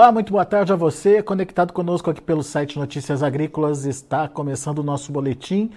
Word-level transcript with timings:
Olá, 0.00 0.10
muito 0.10 0.32
boa 0.32 0.46
tarde 0.46 0.72
a 0.72 0.76
você, 0.76 1.22
conectado 1.22 1.74
conosco 1.74 2.08
aqui 2.08 2.22
pelo 2.22 2.42
site 2.42 2.78
Notícias 2.78 3.22
Agrícolas. 3.22 3.84
Está 3.84 4.26
começando 4.26 4.78
o 4.78 4.82
nosso 4.82 5.12
boletim 5.12 5.70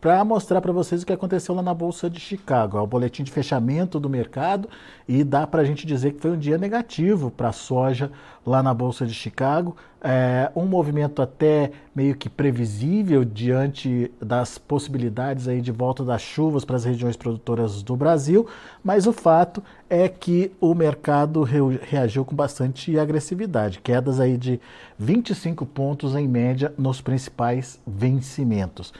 para 0.00 0.24
mostrar 0.24 0.62
para 0.62 0.72
vocês 0.72 1.02
o 1.02 1.06
que 1.06 1.12
aconteceu 1.12 1.54
lá 1.54 1.62
na 1.62 1.74
Bolsa 1.74 2.08
de 2.08 2.18
Chicago. 2.18 2.78
É 2.78 2.80
o 2.80 2.86
boletim 2.86 3.22
de 3.22 3.30
fechamento 3.30 4.00
do 4.00 4.08
mercado 4.08 4.68
e 5.06 5.22
dá 5.22 5.46
para 5.46 5.60
a 5.60 5.64
gente 5.64 5.86
dizer 5.86 6.12
que 6.12 6.20
foi 6.20 6.30
um 6.30 6.38
dia 6.38 6.56
negativo 6.56 7.30
para 7.30 7.50
a 7.50 7.52
soja 7.52 8.10
lá 8.46 8.62
na 8.62 8.72
Bolsa 8.72 9.06
de 9.06 9.12
Chicago. 9.12 9.76
É 10.02 10.50
um 10.56 10.64
movimento 10.64 11.20
até 11.20 11.72
meio 11.94 12.16
que 12.16 12.30
previsível 12.30 13.22
diante 13.26 14.10
das 14.18 14.56
possibilidades 14.56 15.46
aí 15.46 15.60
de 15.60 15.70
volta 15.70 16.02
das 16.02 16.22
chuvas 16.22 16.64
para 16.64 16.76
as 16.76 16.84
regiões 16.86 17.16
produtoras 17.16 17.82
do 17.82 17.94
Brasil, 17.94 18.46
mas 18.82 19.06
o 19.06 19.12
fato 19.12 19.62
é 19.90 20.08
que 20.08 20.50
o 20.58 20.74
mercado 20.74 21.42
reagiu 21.42 22.24
com 22.24 22.34
bastante 22.34 22.98
agressividade, 22.98 23.80
quedas 23.82 24.18
aí 24.18 24.38
de 24.38 24.58
25 24.98 25.66
pontos 25.66 26.14
em 26.14 26.26
média 26.26 26.72
nos 26.78 27.02
principais 27.02 27.78
vencimentos. 27.86 28.94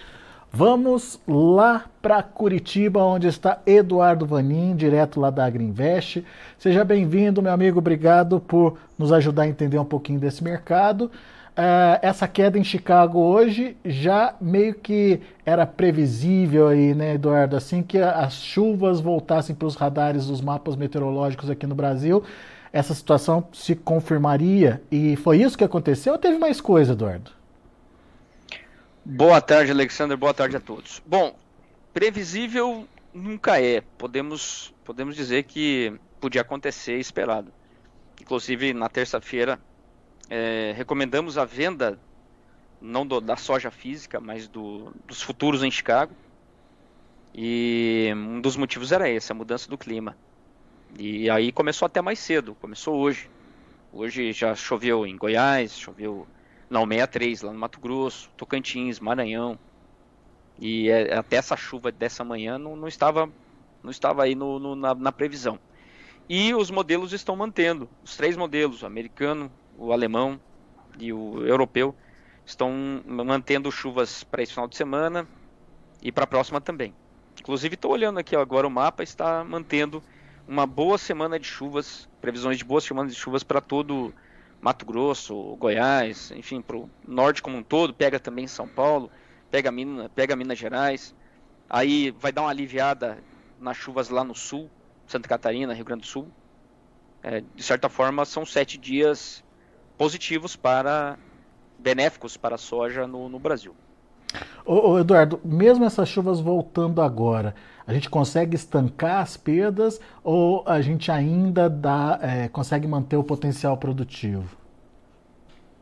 Vamos 0.53 1.21
lá 1.29 1.85
para 2.03 2.21
Curitiba, 2.25 3.01
onde 3.05 3.29
está 3.29 3.61
Eduardo 3.65 4.27
Vanin, 4.27 4.75
direto 4.75 5.21
lá 5.21 5.31
da 5.31 5.45
Agriinvest. 5.45 6.25
Seja 6.59 6.85
bem-vindo, 6.85 7.41
meu 7.41 7.53
amigo. 7.53 7.79
Obrigado 7.79 8.41
por 8.41 8.77
nos 8.99 9.13
ajudar 9.13 9.45
a 9.45 9.49
entender 9.49 9.79
um 9.79 9.85
pouquinho 9.85 10.19
desse 10.19 10.43
mercado. 10.43 11.03
Uh, 11.03 12.03
essa 12.03 12.27
queda 12.27 12.59
em 12.59 12.65
Chicago 12.65 13.21
hoje 13.21 13.77
já 13.85 14.35
meio 14.41 14.75
que 14.75 15.21
era 15.47 15.65
previsível 15.65 16.67
aí, 16.67 16.97
né, 16.97 17.15
Eduardo? 17.15 17.55
Assim 17.55 17.81
que 17.81 17.99
as 17.99 18.35
chuvas 18.35 19.01
voltassem 19.01 19.55
para 19.55 19.69
os 19.69 19.77
radares 19.77 20.27
dos 20.27 20.41
mapas 20.41 20.75
meteorológicos 20.75 21.49
aqui 21.49 21.65
no 21.65 21.77
Brasil, 21.77 22.25
essa 22.73 22.93
situação 22.93 23.45
se 23.53 23.77
confirmaria. 23.77 24.83
E 24.91 25.15
foi 25.15 25.43
isso 25.43 25.57
que 25.57 25.65
aconteceu 25.65 26.15
ou 26.15 26.19
teve 26.19 26.39
mais 26.39 26.61
coisa, 26.61 26.95
Eduardo? 26.95 27.40
Boa 29.13 29.41
tarde, 29.41 29.73
Alexander. 29.73 30.17
Boa 30.17 30.33
tarde 30.33 30.57
a 30.57 30.61
todos. 30.61 31.03
Bom, 31.05 31.37
previsível 31.93 32.87
nunca 33.13 33.61
é. 33.61 33.81
Podemos, 33.99 34.73
podemos 34.85 35.17
dizer 35.17 35.43
que 35.43 35.93
podia 36.21 36.43
acontecer 36.43 36.97
esperado. 36.97 37.53
Inclusive, 38.21 38.73
na 38.73 38.89
terça-feira, 38.89 39.59
é, 40.29 40.73
recomendamos 40.77 41.37
a 41.37 41.45
venda, 41.45 41.99
não 42.81 43.05
do, 43.05 43.21
da 43.21 43.37
soja 43.37 43.69
física, 43.69 44.21
mas 44.21 44.47
do, 44.47 44.95
dos 45.09 45.21
futuros 45.21 45.65
em 45.65 45.73
Chicago. 45.73 46.15
E 47.35 48.13
um 48.15 48.41
dos 48.41 48.57
motivos 48.57 48.93
era 48.93 49.11
esse, 49.11 49.33
a 49.33 49.35
mudança 49.35 49.69
do 49.69 49.77
clima. 49.77 50.17
E 50.97 51.29
aí 51.29 51.51
começou 51.51 51.85
até 51.87 52.01
mais 52.01 52.21
cedo, 52.21 52.55
começou 52.61 52.97
hoje. 52.97 53.29
Hoje 53.93 54.33
já 54.33 54.55
choveu 54.55 55.05
em 55.05 55.17
Goiás, 55.17 55.77
choveu 55.77 56.29
não, 56.71 56.83
63, 56.87 57.43
lá 57.43 57.53
no 57.53 57.59
Mato 57.59 57.81
Grosso, 57.81 58.31
Tocantins, 58.37 59.01
Maranhão. 59.01 59.59
E 60.59 60.89
é, 60.89 61.15
até 61.15 61.37
essa 61.37 61.57
chuva 61.57 61.91
dessa 61.91 62.23
manhã 62.23 62.59
não, 62.59 62.77
não 62.77 62.87
estava 62.87 63.29
não 63.83 63.91
estava 63.91 64.23
aí 64.23 64.35
no, 64.35 64.59
no, 64.59 64.77
na, 64.77 64.95
na, 64.95 65.11
previsão. 65.11 65.59
E 66.29 66.55
os 66.55 66.71
modelos 66.71 67.13
estão 67.13 67.35
mantendo. 67.35 67.89
Os 68.05 68.17
três 68.17 68.37
modelos, 68.37 68.83
o 68.83 68.87
americano, 68.87 69.51
o 69.77 69.93
alemão 69.93 70.39
e 70.99 71.13
o 71.13 71.45
europeu, 71.47 71.95
estão 72.45 72.71
mantendo 73.07 73.73
chuvas 73.73 74.23
para 74.23 74.43
esse 74.43 74.53
final 74.53 74.69
de 74.69 74.77
semana 74.77 75.27
e 76.03 76.13
para 76.13 76.25
a 76.25 76.27
próxima 76.27 76.61
também. 76.61 76.95
Inclusive 77.41 77.75
estou 77.75 77.93
olhando 77.93 78.19
aqui 78.19 78.37
agora 78.37 78.67
o 78.67 78.71
mapa, 78.71 79.03
está 79.03 79.43
mantendo 79.43 80.03
uma 80.47 80.67
boa 80.67 80.99
semana 80.99 81.39
de 81.39 81.47
chuvas, 81.47 82.09
previsões 82.21 82.59
de 82.59 82.65
boas 82.65 82.85
semanas 82.85 83.15
de 83.15 83.19
chuvas 83.19 83.43
para 83.43 83.61
todo 83.61 84.13
Mato 84.61 84.85
Grosso, 84.85 85.57
Goiás, 85.57 86.31
enfim, 86.33 86.61
para 86.61 86.77
o 86.77 86.91
norte 87.07 87.43
como 87.43 87.57
um 87.57 87.63
todo, 87.63 87.95
pega 87.95 88.21
também 88.21 88.47
São 88.47 88.69
Paulo, 88.69 89.11
pega, 89.51 89.71
Minas, 89.71 90.09
pega 90.15 90.37
Minas 90.37 90.59
Gerais. 90.59 91.15
Aí 91.69 92.11
vai 92.11 92.31
dar 92.31 92.43
uma 92.43 92.51
aliviada 92.51 93.19
nas 93.59 93.77
chuvas 93.77 94.11
lá 94.11 94.23
no 94.23 94.35
sul, 94.35 94.69
Santa 95.07 95.29
Catarina, 95.29 95.73
Rio 95.73 95.85
Grande 95.85 96.03
do 96.03 96.07
Sul. 96.07 96.29
É, 97.23 97.43
de 97.55 97.63
certa 97.63 97.89
forma, 97.89 98.25
são 98.25 98.45
sete 98.45 98.77
dias 98.77 99.45
positivos 99.97 100.57
para 100.57 101.19
benéficos 101.79 102.37
para 102.37 102.55
a 102.55 102.59
soja 102.59 103.07
no, 103.07 103.29
no 103.29 103.39
Brasil. 103.39 103.75
Ô, 104.65 104.93
ô, 104.93 104.99
Eduardo, 104.99 105.41
mesmo 105.45 105.85
essas 105.85 106.09
chuvas 106.09 106.41
voltando 106.41 107.03
agora, 107.03 107.55
a 107.91 107.93
gente 107.93 108.09
consegue 108.09 108.55
estancar 108.55 109.21
as 109.21 109.37
perdas 109.37 110.01
ou 110.23 110.63
a 110.65 110.81
gente 110.81 111.11
ainda 111.11 111.69
dá, 111.69 112.21
é, 112.23 112.49
consegue 112.49 112.87
manter 112.87 113.17
o 113.17 113.25
potencial 113.25 113.77
produtivo? 113.77 114.57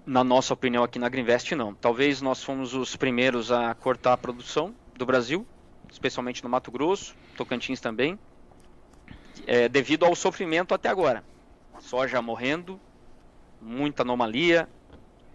Na 0.07 0.25
nossa 0.25 0.55
opinião 0.55 0.83
aqui 0.83 0.99
na 0.99 1.07
Greenvest, 1.07 1.55
não. 1.55 1.75
Talvez 1.75 2.23
nós 2.23 2.43
fomos 2.43 2.73
os 2.73 2.97
primeiros 2.97 3.53
a 3.53 3.75
cortar 3.75 4.15
a 4.15 4.17
produção 4.17 4.75
do 4.97 5.05
Brasil, 5.05 5.47
especialmente 5.91 6.43
no 6.43 6.49
Mato 6.49 6.71
Grosso, 6.71 7.15
Tocantins 7.37 7.79
também, 7.79 8.19
é, 9.47 9.69
devido 9.69 10.07
ao 10.07 10.17
sofrimento 10.17 10.73
até 10.73 10.89
agora. 10.89 11.23
Soja 11.79 12.23
morrendo, 12.23 12.81
muita 13.61 14.01
anomalia, 14.03 14.67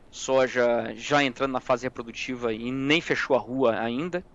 soja 0.09 0.91
já 0.95 1.23
entrando 1.23 1.51
na 1.51 1.59
fase 1.59 1.85
reprodutiva 1.85 2.51
e 2.51 2.71
nem 2.71 2.99
fechou 2.99 3.35
a 3.35 3.39
rua 3.39 3.79
ainda. 3.79 4.25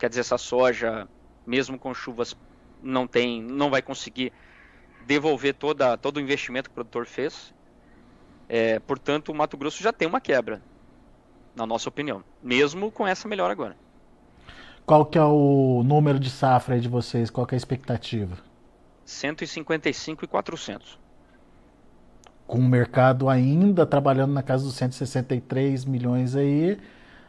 Quer 0.00 0.08
dizer, 0.08 0.22
essa 0.22 0.36
soja, 0.36 1.06
mesmo 1.50 1.76
com 1.76 1.92
chuvas, 1.92 2.36
não 2.80 3.08
tem, 3.08 3.42
não 3.42 3.68
vai 3.68 3.82
conseguir 3.82 4.32
devolver 5.04 5.54
toda, 5.54 5.96
todo 5.96 6.18
o 6.18 6.20
investimento 6.20 6.70
que 6.70 6.72
o 6.72 6.74
produtor 6.74 7.06
fez. 7.06 7.52
É, 8.48 8.78
portanto, 8.78 9.30
o 9.30 9.34
Mato 9.34 9.56
Grosso 9.56 9.82
já 9.82 9.92
tem 9.92 10.06
uma 10.06 10.20
quebra, 10.20 10.62
na 11.56 11.66
nossa 11.66 11.88
opinião, 11.88 12.22
mesmo 12.40 12.92
com 12.92 13.04
essa 13.04 13.26
melhora 13.26 13.52
agora. 13.52 13.76
Qual 14.86 15.04
que 15.04 15.18
é 15.18 15.24
o 15.24 15.82
número 15.84 16.20
de 16.20 16.30
safra 16.30 16.78
de 16.78 16.88
vocês? 16.88 17.30
Qual 17.30 17.44
que 17.44 17.54
é 17.54 17.56
a 17.56 17.58
expectativa? 17.58 18.38
155 19.04 20.24
e 20.24 20.28
400 20.28 21.00
com 22.50 22.58
o 22.58 22.64
mercado 22.64 23.28
ainda 23.28 23.86
trabalhando 23.86 24.32
na 24.32 24.42
casa 24.42 24.64
dos 24.64 24.74
163 24.74 25.84
milhões 25.84 26.34
aí, 26.34 26.80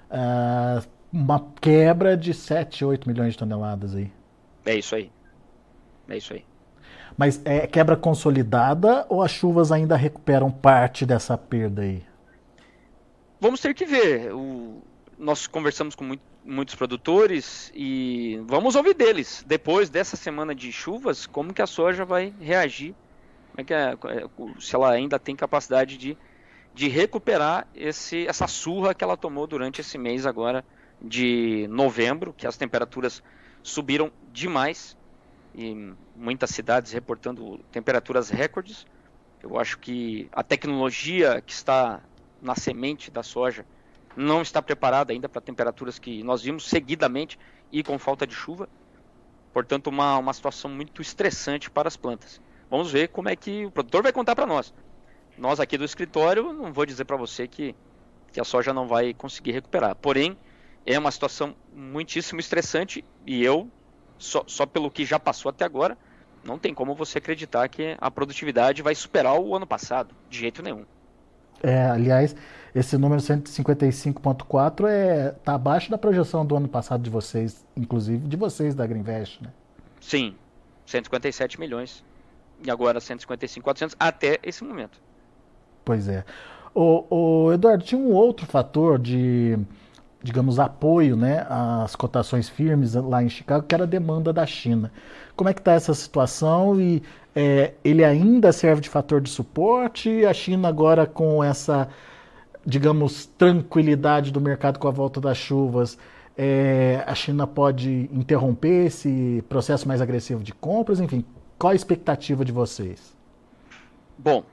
uh, 0.09 0.83
uma 1.11 1.45
quebra 1.59 2.15
de 2.15 2.33
7, 2.33 2.85
8 2.85 3.07
milhões 3.07 3.33
de 3.33 3.39
toneladas 3.39 3.95
aí. 3.95 4.11
É 4.65 4.75
isso 4.75 4.95
aí. 4.95 5.11
É 6.07 6.17
isso 6.17 6.33
aí. 6.33 6.45
Mas 7.17 7.41
é 7.45 7.67
quebra 7.67 7.95
consolidada 7.95 9.05
ou 9.09 9.21
as 9.21 9.31
chuvas 9.31 9.71
ainda 9.71 9.95
recuperam 9.95 10.49
parte 10.49 11.05
dessa 11.05 11.37
perda 11.37 11.81
aí? 11.81 12.03
Vamos 13.39 13.59
ter 13.59 13.73
que 13.73 13.85
ver. 13.85 14.33
O... 14.33 14.81
Nós 15.17 15.45
conversamos 15.45 15.93
com 15.93 16.03
muito, 16.03 16.23
muitos 16.43 16.75
produtores 16.75 17.71
e 17.75 18.41
vamos 18.45 18.75
ouvir 18.75 18.95
deles, 18.95 19.43
depois 19.45 19.89
dessa 19.89 20.15
semana 20.15 20.55
de 20.55 20.71
chuvas, 20.71 21.27
como 21.27 21.53
que 21.53 21.61
a 21.61 21.67
soja 21.67 22.05
vai 22.05 22.33
reagir 22.39 22.95
é 23.57 23.73
é, 23.73 23.91
é 23.93 24.29
se 24.59 24.75
ela 24.75 24.91
ainda 24.91 25.19
tem 25.19 25.35
capacidade 25.35 25.97
de, 25.97 26.17
de 26.73 26.87
recuperar 26.87 27.67
esse, 27.75 28.25
essa 28.27 28.47
surra 28.47 28.93
que 28.93 29.03
ela 29.03 29.17
tomou 29.17 29.45
durante 29.45 29.81
esse 29.81 29.97
mês 29.97 30.25
agora 30.25 30.63
de 31.01 31.67
novembro, 31.69 32.33
que 32.33 32.45
as 32.45 32.57
temperaturas 32.57 33.23
subiram 33.63 34.11
demais 34.31 34.97
e 35.55 35.93
muitas 36.15 36.51
cidades 36.51 36.91
reportando 36.91 37.59
temperaturas 37.71 38.29
recordes. 38.29 38.85
Eu 39.41 39.59
acho 39.59 39.79
que 39.79 40.29
a 40.31 40.43
tecnologia 40.43 41.41
que 41.41 41.51
está 41.51 42.01
na 42.41 42.55
semente 42.55 43.09
da 43.09 43.23
soja 43.23 43.65
não 44.15 44.41
está 44.41 44.61
preparada 44.61 45.13
ainda 45.13 45.27
para 45.27 45.41
temperaturas 45.41 45.97
que 45.97 46.23
nós 46.23 46.41
vimos 46.41 46.67
seguidamente 46.67 47.39
e 47.71 47.83
com 47.83 47.97
falta 47.97 48.27
de 48.27 48.33
chuva. 48.33 48.69
Portanto, 49.53 49.87
uma, 49.87 50.17
uma 50.17 50.33
situação 50.33 50.69
muito 50.69 51.01
estressante 51.01 51.69
para 51.69 51.87
as 51.87 51.97
plantas. 51.97 52.41
Vamos 52.69 52.91
ver 52.91 53.09
como 53.09 53.29
é 53.29 53.35
que 53.35 53.65
o 53.65 53.71
produtor 53.71 54.03
vai 54.03 54.13
contar 54.13 54.35
para 54.35 54.45
nós. 54.45 54.73
Nós 55.37 55.59
aqui 55.59 55.77
do 55.77 55.83
escritório, 55.83 56.53
não 56.53 56.71
vou 56.71 56.85
dizer 56.85 57.05
para 57.05 57.17
você 57.17 57.47
que, 57.47 57.75
que 58.31 58.39
a 58.39 58.43
soja 58.43 58.73
não 58.73 58.87
vai 58.87 59.13
conseguir 59.13 59.51
recuperar. 59.51 59.95
Porém, 59.95 60.37
é 60.85 60.97
uma 60.97 61.11
situação 61.11 61.55
muitíssimo 61.73 62.39
estressante 62.39 63.03
e 63.25 63.43
eu, 63.43 63.69
só, 64.17 64.43
só 64.47 64.65
pelo 64.65 64.89
que 64.89 65.05
já 65.05 65.19
passou 65.19 65.49
até 65.49 65.65
agora, 65.65 65.97
não 66.43 66.57
tem 66.57 66.73
como 66.73 66.95
você 66.95 67.19
acreditar 67.19 67.67
que 67.69 67.95
a 67.99 68.09
produtividade 68.09 68.81
vai 68.81 68.95
superar 68.95 69.39
o 69.39 69.55
ano 69.55 69.67
passado, 69.67 70.15
de 70.29 70.39
jeito 70.39 70.63
nenhum. 70.63 70.85
É, 71.61 71.85
aliás, 71.85 72.35
esse 72.73 72.97
número 72.97 73.21
155.4 73.21 74.87
é 74.87 75.35
tá 75.43 75.53
abaixo 75.53 75.91
da 75.91 75.97
projeção 75.97 76.45
do 76.45 76.55
ano 76.55 76.67
passado 76.67 77.03
de 77.03 77.09
vocês, 77.09 77.65
inclusive 77.77 78.27
de 78.27 78.35
vocês 78.35 78.73
da 78.73 78.87
Greenvest, 78.87 79.43
né? 79.43 79.51
Sim, 79.99 80.35
157 80.85 81.59
milhões 81.59 82.03
e 82.63 82.71
agora 82.71 82.99
155, 82.99 83.63
400 83.63 83.95
até 83.99 84.39
esse 84.41 84.63
momento. 84.63 84.99
Pois 85.85 86.07
é. 86.07 86.25
O, 86.73 87.45
o 87.45 87.53
Eduardo, 87.53 87.83
tinha 87.83 87.99
um 87.99 88.11
outro 88.11 88.45
fator 88.45 88.97
de 88.97 89.59
digamos, 90.23 90.59
apoio 90.59 91.15
né, 91.15 91.45
às 91.49 91.95
cotações 91.95 92.47
firmes 92.47 92.93
lá 92.93 93.23
em 93.23 93.29
Chicago, 93.29 93.65
que 93.67 93.73
era 93.73 93.83
a 93.85 93.87
demanda 93.87 94.31
da 94.31 94.45
China. 94.45 94.91
Como 95.35 95.49
é 95.49 95.53
que 95.53 95.59
está 95.61 95.73
essa 95.73 95.93
situação 95.93 96.79
e 96.79 97.01
é, 97.35 97.73
ele 97.83 98.03
ainda 98.03 98.51
serve 98.51 98.81
de 98.81 98.89
fator 98.89 99.19
de 99.21 99.29
suporte? 99.29 100.25
A 100.25 100.33
China 100.33 100.67
agora 100.67 101.05
com 101.05 101.43
essa, 101.43 101.89
digamos, 102.65 103.25
tranquilidade 103.25 104.31
do 104.31 104.39
mercado 104.39 104.77
com 104.77 104.87
a 104.87 104.91
volta 104.91 105.19
das 105.19 105.37
chuvas, 105.37 105.97
é, 106.37 107.03
a 107.05 107.15
China 107.15 107.45
pode 107.45 108.09
interromper 108.11 108.87
esse 108.87 109.43
processo 109.49 109.87
mais 109.87 110.01
agressivo 110.01 110.43
de 110.43 110.53
compras? 110.53 110.99
Enfim, 110.99 111.25
qual 111.57 111.71
a 111.71 111.75
expectativa 111.75 112.45
de 112.45 112.51
vocês? 112.51 113.15
Bom, 114.17 114.43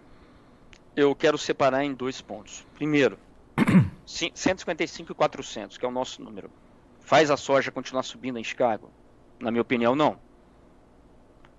eu 0.97 1.15
quero 1.15 1.39
separar 1.39 1.85
em 1.85 1.93
dois 1.93 2.21
pontos. 2.21 2.67
Primeiro, 2.75 3.19
155 4.07 5.13
e 5.13 5.15
400, 5.15 5.79
que 5.79 5.85
é 5.85 5.89
o 5.89 5.93
nosso 5.93 6.23
número. 6.23 6.51
Faz 7.01 7.31
a 7.31 7.37
soja 7.37 7.71
continuar 7.71 8.03
subindo 8.03 8.39
em 8.39 8.45
Chicago? 8.45 8.91
Na 9.41 9.51
minha 9.51 9.63
opinião, 9.63 9.95
não. 9.95 10.19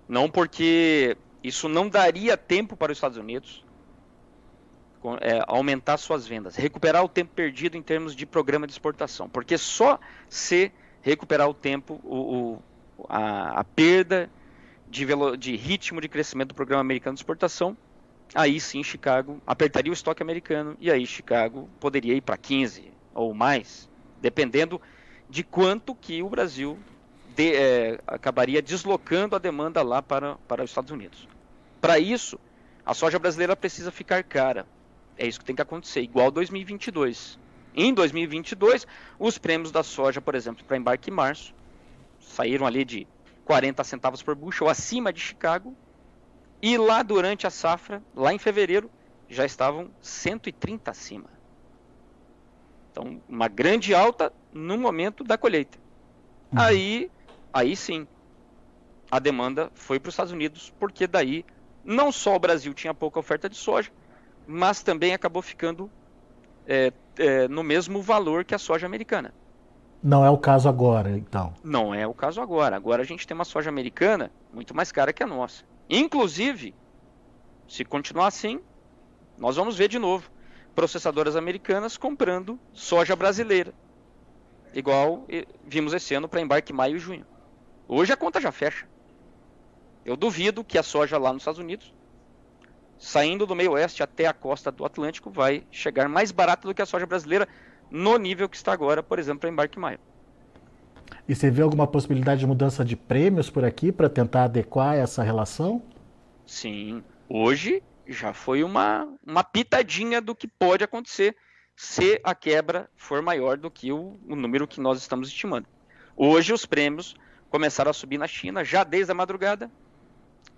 Não 0.07 0.29
porque 0.29 1.17
isso 1.43 1.69
não 1.69 1.87
daria 1.87 2.35
tempo 2.35 2.75
para 2.75 2.91
os 2.91 2.97
Estados 2.97 3.17
Unidos 3.17 3.63
é, 5.21 5.43
aumentar 5.47 5.97
suas 5.97 6.27
vendas, 6.27 6.55
recuperar 6.55 7.03
o 7.03 7.07
tempo 7.07 7.31
perdido 7.33 7.77
em 7.77 7.81
termos 7.81 8.15
de 8.15 8.25
programa 8.25 8.67
de 8.67 8.73
exportação. 8.73 9.29
Porque 9.29 9.57
só 9.57 9.99
se 10.27 10.71
recuperar 11.01 11.47
o 11.47 11.53
tempo, 11.53 11.99
o, 12.03 12.17
o 12.17 12.63
a, 13.07 13.61
a, 13.61 13.63
perda 13.63 14.29
de, 14.89 15.05
velo, 15.05 15.37
de 15.37 15.55
ritmo 15.55 16.01
de 16.01 16.09
crescimento 16.09 16.49
do 16.49 16.55
programa 16.55 16.81
americano 16.81 17.15
de 17.15 17.19
exportação 17.19 17.77
aí 18.33 18.59
sim 18.59 18.83
Chicago 18.83 19.41
apertaria 19.45 19.91
o 19.91 19.93
estoque 19.93 20.21
americano 20.21 20.75
e 20.79 20.91
aí 20.91 21.05
Chicago 21.05 21.69
poderia 21.79 22.13
ir 22.13 22.21
para 22.21 22.37
15 22.37 22.91
ou 23.13 23.33
mais, 23.33 23.89
dependendo 24.21 24.81
de 25.29 25.43
quanto 25.43 25.93
que 25.95 26.23
o 26.23 26.29
Brasil 26.29 26.77
de, 27.35 27.55
é, 27.55 27.99
acabaria 28.07 28.61
deslocando 28.61 29.35
a 29.35 29.39
demanda 29.39 29.81
lá 29.81 30.01
para, 30.01 30.35
para 30.47 30.63
os 30.63 30.71
Estados 30.71 30.91
Unidos. 30.91 31.27
Para 31.79 31.99
isso, 31.99 32.39
a 32.85 32.93
soja 32.93 33.19
brasileira 33.19 33.55
precisa 33.55 33.91
ficar 33.91 34.23
cara. 34.23 34.65
É 35.17 35.27
isso 35.27 35.39
que 35.39 35.45
tem 35.45 35.55
que 35.55 35.61
acontecer, 35.61 36.01
igual 36.01 36.31
2022. 36.31 37.37
Em 37.75 37.93
2022, 37.93 38.87
os 39.17 39.37
prêmios 39.37 39.71
da 39.71 39.83
soja, 39.83 40.19
por 40.19 40.33
exemplo, 40.33 40.65
para 40.65 40.77
embarque 40.77 41.09
em 41.09 41.13
março, 41.13 41.53
saíram 42.19 42.65
ali 42.65 42.83
de 42.83 43.07
40 43.45 43.83
centavos 43.83 44.21
por 44.21 44.35
bushel 44.35 44.69
acima 44.69 45.13
de 45.13 45.19
Chicago, 45.19 45.75
e 46.61 46.77
lá 46.77 47.01
durante 47.03 47.47
a 47.47 47.49
safra, 47.49 48.01
lá 48.15 48.33
em 48.33 48.37
fevereiro, 48.37 48.89
já 49.27 49.45
estavam 49.45 49.89
130 50.01 50.91
acima. 50.91 51.29
Então, 52.91 53.21
uma 53.29 53.47
grande 53.47 53.93
alta 53.93 54.33
no 54.51 54.77
momento 54.77 55.23
da 55.23 55.37
colheita. 55.37 55.77
Uhum. 56.51 56.59
Aí, 56.59 57.11
aí 57.53 57.75
sim, 57.75 58.07
a 59.09 59.19
demanda 59.19 59.71
foi 59.73 59.99
para 59.99 60.09
os 60.09 60.13
Estados 60.13 60.33
Unidos, 60.33 60.73
porque 60.79 61.07
daí 61.07 61.45
não 61.83 62.11
só 62.11 62.35
o 62.35 62.39
Brasil 62.39 62.73
tinha 62.73 62.93
pouca 62.93 63.19
oferta 63.19 63.47
de 63.47 63.55
soja, 63.55 63.91
mas 64.45 64.83
também 64.83 65.13
acabou 65.13 65.41
ficando 65.41 65.89
é, 66.67 66.91
é, 67.17 67.47
no 67.47 67.63
mesmo 67.63 68.01
valor 68.01 68.43
que 68.43 68.55
a 68.55 68.59
soja 68.59 68.85
americana. 68.85 69.33
Não 70.01 70.25
é 70.25 70.29
o 70.29 70.37
caso 70.37 70.69
agora, 70.69 71.11
então. 71.17 71.53
Não 71.63 71.93
é 71.93 72.07
o 72.07 72.13
caso 72.13 72.41
agora. 72.41 72.75
Agora 72.75 73.01
a 73.01 73.05
gente 73.05 73.27
tem 73.27 73.35
uma 73.35 73.45
soja 73.45 73.69
americana 73.69 74.31
muito 74.53 74.75
mais 74.75 74.91
cara 74.91 75.11
que 75.11 75.21
a 75.21 75.27
nossa. 75.27 75.63
Inclusive, 75.89 76.75
se 77.67 77.83
continuar 77.83 78.27
assim, 78.27 78.59
nós 79.37 79.55
vamos 79.55 79.75
ver 79.75 79.87
de 79.87 79.97
novo 79.97 80.29
processadoras 80.75 81.35
americanas 81.35 81.97
comprando 81.97 82.59
soja 82.71 83.15
brasileira. 83.15 83.73
Igual 84.73 85.25
vimos 85.65 85.93
esse 85.93 86.13
ano 86.13 86.29
para 86.29 86.41
embarque 86.41 86.71
maio 86.71 86.95
e 86.95 86.99
junho. 86.99 87.25
Hoje 87.87 88.13
a 88.13 88.17
conta 88.17 88.39
já 88.39 88.51
fecha. 88.51 88.87
Eu 90.05 90.15
duvido 90.15 90.63
que 90.63 90.77
a 90.77 90.83
soja 90.83 91.17
lá 91.17 91.33
nos 91.33 91.41
Estados 91.41 91.59
Unidos, 91.59 91.93
saindo 92.97 93.45
do 93.45 93.55
meio 93.55 93.71
oeste 93.71 94.03
até 94.03 94.27
a 94.27 94.33
costa 94.33 94.71
do 94.71 94.85
Atlântico, 94.85 95.31
vai 95.31 95.65
chegar 95.71 96.07
mais 96.07 96.31
barata 96.31 96.67
do 96.67 96.73
que 96.73 96.81
a 96.81 96.85
soja 96.85 97.05
brasileira 97.05 97.47
no 97.89 98.17
nível 98.17 98.47
que 98.47 98.55
está 98.55 98.71
agora, 98.71 99.01
por 99.01 99.17
exemplo, 99.17 99.41
para 99.41 99.49
embarque 99.49 99.79
maio. 99.79 99.99
E 101.29 101.35
você 101.35 101.51
vê 101.51 101.61
alguma 101.61 101.85
possibilidade 101.85 102.39
de 102.39 102.47
mudança 102.47 102.83
de 102.83 102.95
prêmios 102.95 103.51
por 103.51 103.63
aqui 103.63 103.91
para 103.91 104.09
tentar 104.09 104.45
adequar 104.45 104.95
essa 104.95 105.21
relação? 105.21 105.79
Sim. 106.43 107.03
Hoje 107.29 107.83
já 108.07 108.33
foi 108.33 108.63
uma, 108.63 109.07
uma 109.23 109.43
pitadinha 109.43 110.19
do 110.19 110.33
que 110.33 110.47
pode 110.47 110.83
acontecer 110.83 111.35
se 111.75 112.19
a 112.23 112.33
quebra 112.33 112.89
for 112.95 113.21
maior 113.21 113.57
do 113.57 113.69
que 113.69 113.91
o, 113.91 114.19
o 114.27 114.35
número 114.35 114.67
que 114.67 114.81
nós 114.81 114.97
estamos 114.97 115.27
estimando. 115.27 115.67
Hoje 116.17 116.51
os 116.51 116.65
prêmios 116.65 117.15
começaram 117.51 117.91
a 117.91 117.93
subir 117.93 118.17
na 118.17 118.27
China 118.27 118.63
já 118.65 118.83
desde 118.83 119.11
a 119.11 119.15
madrugada 119.15 119.69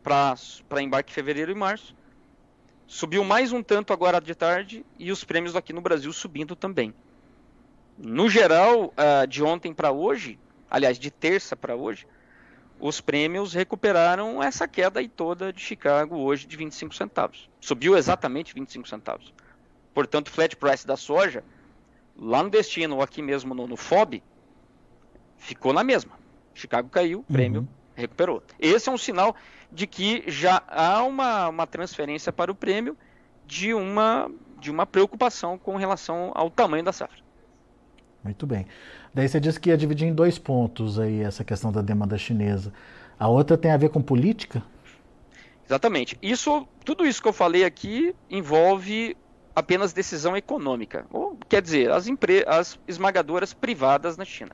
para 0.01 0.81
embarque 0.81 1.11
em 1.11 1.13
fevereiro 1.13 1.51
e 1.51 1.55
março. 1.55 1.93
Subiu 2.87 3.25
mais 3.25 3.51
um 3.51 3.61
tanto 3.61 3.91
agora 3.91 4.21
de 4.21 4.33
tarde 4.33 4.85
e 4.97 5.11
os 5.11 5.21
prêmios 5.25 5.53
aqui 5.53 5.73
no 5.73 5.81
Brasil 5.81 6.13
subindo 6.13 6.55
também. 6.55 6.93
No 7.97 8.29
geral, 8.29 8.85
uh, 8.85 9.27
de 9.27 9.43
ontem 9.43 9.73
para 9.73 9.91
hoje, 9.91 10.39
aliás, 10.71 10.97
de 10.97 11.11
terça 11.11 11.55
para 11.55 11.75
hoje, 11.75 12.07
os 12.79 12.99
prêmios 12.99 13.53
recuperaram 13.53 14.41
essa 14.41 14.67
queda 14.67 14.99
aí 14.99 15.07
toda 15.07 15.53
de 15.53 15.61
Chicago 15.61 16.15
hoje 16.15 16.47
de 16.47 16.57
25 16.57 16.95
centavos. 16.95 17.49
Subiu 17.59 17.95
exatamente 17.95 18.55
25 18.55 18.87
centavos. 18.87 19.31
Portanto, 19.93 20.29
o 20.29 20.31
flat 20.31 20.55
price 20.55 20.87
da 20.87 20.97
soja, 20.97 21.43
lá 22.17 22.41
no 22.41 22.49
destino 22.49 22.95
ou 22.95 23.01
aqui 23.03 23.21
mesmo 23.21 23.53
no, 23.53 23.67
no 23.67 23.77
FOB, 23.77 24.23
ficou 25.37 25.73
na 25.73 25.83
mesma. 25.83 26.13
Chicago 26.55 26.89
caiu, 26.89 27.19
uhum. 27.19 27.25
prêmio 27.33 27.61
uhum. 27.61 27.67
recuperou. 27.95 28.41
Esse 28.59 28.89
é 28.89 28.91
um 28.91 28.97
sinal 28.97 29.35
de 29.71 29.85
que 29.85 30.23
já 30.27 30.63
há 30.67 31.03
uma, 31.03 31.49
uma 31.49 31.67
transferência 31.67 32.31
para 32.31 32.51
o 32.51 32.55
prêmio 32.55 32.97
de 33.45 33.73
uma, 33.73 34.31
de 34.59 34.71
uma 34.71 34.85
preocupação 34.85 35.57
com 35.57 35.75
relação 35.75 36.31
ao 36.33 36.49
tamanho 36.49 36.83
da 36.83 36.91
safra. 36.91 37.19
Muito 38.23 38.45
bem. 38.45 38.67
Daí 39.13 39.27
você 39.27 39.39
disse 39.39 39.59
que 39.59 39.69
ia 39.69 39.77
dividir 39.77 40.07
em 40.07 40.13
dois 40.13 40.37
pontos 40.37 40.97
aí 40.99 41.21
essa 41.21 41.43
questão 41.43 41.71
da 41.71 41.81
demanda 41.81 42.17
chinesa. 42.17 42.71
A 43.19 43.27
outra 43.27 43.57
tem 43.57 43.71
a 43.71 43.77
ver 43.77 43.89
com 43.89 44.01
política? 44.01 44.63
Exatamente. 45.65 46.17
Isso, 46.21 46.67
tudo 46.85 47.05
isso 47.05 47.21
que 47.21 47.27
eu 47.27 47.33
falei 47.33 47.63
aqui 47.63 48.15
envolve 48.29 49.15
apenas 49.55 49.93
decisão 49.93 50.35
econômica. 50.35 51.05
Ou, 51.11 51.37
quer 51.47 51.61
dizer, 51.61 51.91
as, 51.91 52.07
as 52.47 52.79
esmagadoras 52.87 53.53
privadas 53.53 54.17
na 54.17 54.25
China. 54.25 54.51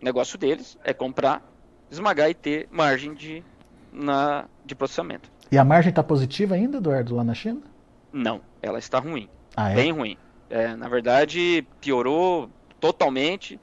O 0.00 0.04
negócio 0.04 0.38
deles 0.38 0.78
é 0.84 0.92
comprar, 0.92 1.42
esmagar 1.90 2.30
e 2.30 2.34
ter 2.34 2.68
margem 2.70 3.14
de, 3.14 3.44
na, 3.92 4.46
de 4.64 4.74
processamento. 4.74 5.30
E 5.50 5.58
a 5.58 5.64
margem 5.64 5.90
está 5.90 6.02
positiva 6.02 6.54
ainda, 6.54 6.78
Eduardo, 6.78 7.14
lá 7.14 7.22
na 7.22 7.34
China? 7.34 7.60
Não, 8.12 8.40
ela 8.62 8.78
está 8.78 8.98
ruim. 8.98 9.28
Ah, 9.56 9.70
é? 9.70 9.74
Bem 9.74 9.92
ruim. 9.92 10.16
É, 10.48 10.74
na 10.76 10.88
verdade, 10.88 11.66
piorou 11.80 12.50
totalmente 12.80 13.60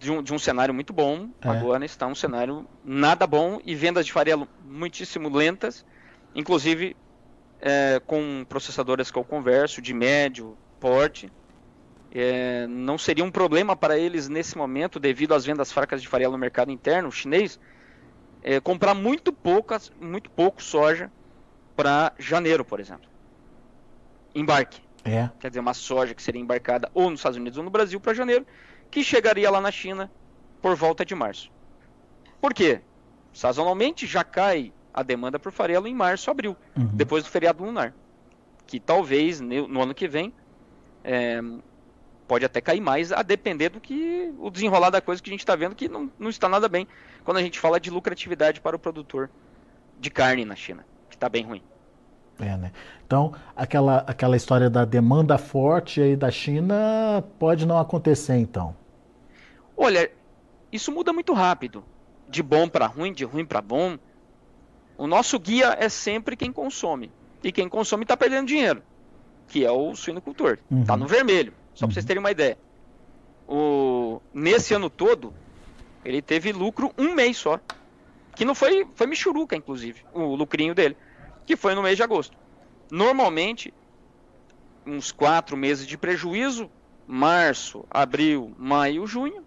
de 0.00 0.10
um, 0.10 0.22
de 0.22 0.32
um 0.32 0.38
cenário 0.38 0.72
muito 0.72 0.92
bom. 0.92 1.28
É. 1.42 1.48
Agora 1.48 1.84
está 1.84 2.06
um 2.06 2.14
cenário 2.14 2.66
nada 2.82 3.26
bom 3.26 3.60
e 3.64 3.74
vendas 3.74 4.06
de 4.06 4.12
farelo 4.12 4.48
muitíssimo 4.64 5.28
lentas, 5.28 5.84
inclusive 6.34 6.96
é, 7.60 8.00
com 8.06 8.44
processadoras 8.48 9.10
que 9.10 9.18
eu 9.18 9.24
converso 9.24 9.82
de 9.82 9.92
médio 9.92 10.56
porte. 10.80 11.30
É, 12.12 12.66
não 12.66 12.96
seria 12.98 13.22
um 13.22 13.30
problema 13.30 13.76
para 13.76 13.96
eles 13.96 14.28
nesse 14.28 14.56
momento, 14.56 14.98
devido 14.98 15.34
às 15.34 15.44
vendas 15.44 15.70
fracas 15.70 16.00
de 16.00 16.08
farelo 16.08 16.32
no 16.32 16.38
mercado 16.38 16.72
interno 16.72 17.12
chinês, 17.12 17.60
é, 18.42 18.58
comprar 18.58 18.94
muito 18.94 19.32
poucas, 19.32 19.92
muito 20.00 20.30
pouco 20.30 20.62
soja 20.62 21.12
para 21.76 22.12
janeiro, 22.18 22.64
por 22.64 22.80
exemplo. 22.80 23.08
Embarque. 24.34 24.80
É. 25.04 25.30
Quer 25.38 25.48
dizer, 25.48 25.60
uma 25.60 25.74
soja 25.74 26.14
que 26.14 26.22
seria 26.22 26.40
embarcada 26.40 26.90
ou 26.94 27.10
nos 27.10 27.20
Estados 27.20 27.38
Unidos 27.38 27.58
ou 27.58 27.64
no 27.64 27.70
Brasil 27.70 28.00
para 28.00 28.12
janeiro, 28.14 28.46
que 28.90 29.04
chegaria 29.04 29.50
lá 29.50 29.60
na 29.60 29.70
China 29.70 30.10
por 30.60 30.74
volta 30.74 31.04
de 31.04 31.14
março. 31.14 31.50
Por 32.40 32.52
quê? 32.52 32.80
Sazonalmente 33.32 34.06
já 34.06 34.24
cai 34.24 34.72
a 34.92 35.02
demanda 35.02 35.38
por 35.38 35.52
farelo 35.52 35.86
em 35.86 35.94
março, 35.94 36.30
abril, 36.30 36.56
uhum. 36.76 36.90
depois 36.92 37.24
do 37.24 37.30
feriado 37.30 37.64
lunar. 37.64 37.94
Que 38.66 38.80
talvez 38.80 39.40
no 39.40 39.80
ano 39.80 39.94
que 39.94 40.08
vem 40.08 40.32
é, 41.04 41.40
pode 42.26 42.44
até 42.44 42.60
cair 42.60 42.80
mais, 42.80 43.12
a 43.12 43.22
depender 43.22 43.68
do 43.70 43.80
que 43.80 44.32
o 44.38 44.50
desenrolar 44.50 44.90
da 44.90 45.00
coisa 45.00 45.22
que 45.22 45.30
a 45.30 45.32
gente 45.32 45.40
está 45.40 45.56
vendo 45.56 45.74
que 45.74 45.88
não, 45.88 46.10
não 46.18 46.30
está 46.30 46.48
nada 46.48 46.68
bem 46.68 46.86
quando 47.24 47.38
a 47.38 47.42
gente 47.42 47.58
fala 47.58 47.80
de 47.80 47.90
lucratividade 47.90 48.60
para 48.60 48.76
o 48.76 48.78
produtor 48.78 49.30
de 49.98 50.10
carne 50.10 50.44
na 50.44 50.54
China, 50.54 50.84
que 51.08 51.16
está 51.16 51.28
bem 51.28 51.44
ruim. 51.44 51.62
É, 52.38 52.56
né? 52.56 52.72
Então, 53.04 53.34
aquela, 53.54 53.98
aquela 54.06 54.36
história 54.36 54.70
da 54.70 54.84
demanda 54.84 55.36
forte 55.36 56.00
aí 56.00 56.16
da 56.16 56.30
China 56.30 57.22
pode 57.38 57.66
não 57.66 57.78
acontecer, 57.78 58.36
então. 58.36 58.74
Olha, 59.82 60.12
isso 60.70 60.92
muda 60.92 61.10
muito 61.10 61.32
rápido. 61.32 61.82
De 62.28 62.42
bom 62.42 62.68
para 62.68 62.86
ruim, 62.86 63.14
de 63.14 63.24
ruim 63.24 63.46
para 63.46 63.62
bom. 63.62 63.98
O 64.98 65.06
nosso 65.06 65.38
guia 65.38 65.74
é 65.80 65.88
sempre 65.88 66.36
quem 66.36 66.52
consome. 66.52 67.10
E 67.42 67.50
quem 67.50 67.66
consome 67.66 68.04
está 68.04 68.14
perdendo 68.14 68.46
dinheiro, 68.46 68.82
que 69.48 69.64
é 69.64 69.70
o 69.70 69.94
suinocultor. 69.96 70.58
Está 70.70 70.92
uhum. 70.92 71.00
no 71.00 71.06
vermelho, 71.06 71.54
só 71.72 71.86
para 71.86 71.94
vocês 71.94 72.04
uhum. 72.04 72.08
terem 72.08 72.20
uma 72.20 72.30
ideia. 72.30 72.58
o, 73.48 74.20
nesse 74.34 74.74
ano 74.74 74.90
todo, 74.90 75.32
ele 76.04 76.20
teve 76.20 76.52
lucro 76.52 76.92
um 76.98 77.14
mês 77.14 77.38
só. 77.38 77.58
Que 78.36 78.44
não 78.44 78.54
foi, 78.54 78.86
foi 78.94 79.06
Michuruca, 79.06 79.56
inclusive, 79.56 80.04
o 80.12 80.34
lucrinho 80.34 80.74
dele, 80.74 80.94
que 81.46 81.56
foi 81.56 81.74
no 81.74 81.82
mês 81.82 81.96
de 81.96 82.02
agosto. 82.02 82.36
Normalmente, 82.90 83.72
uns 84.84 85.10
quatro 85.10 85.56
meses 85.56 85.86
de 85.86 85.96
prejuízo, 85.96 86.70
março, 87.06 87.86
abril, 87.90 88.54
maio, 88.58 89.06
junho, 89.06 89.42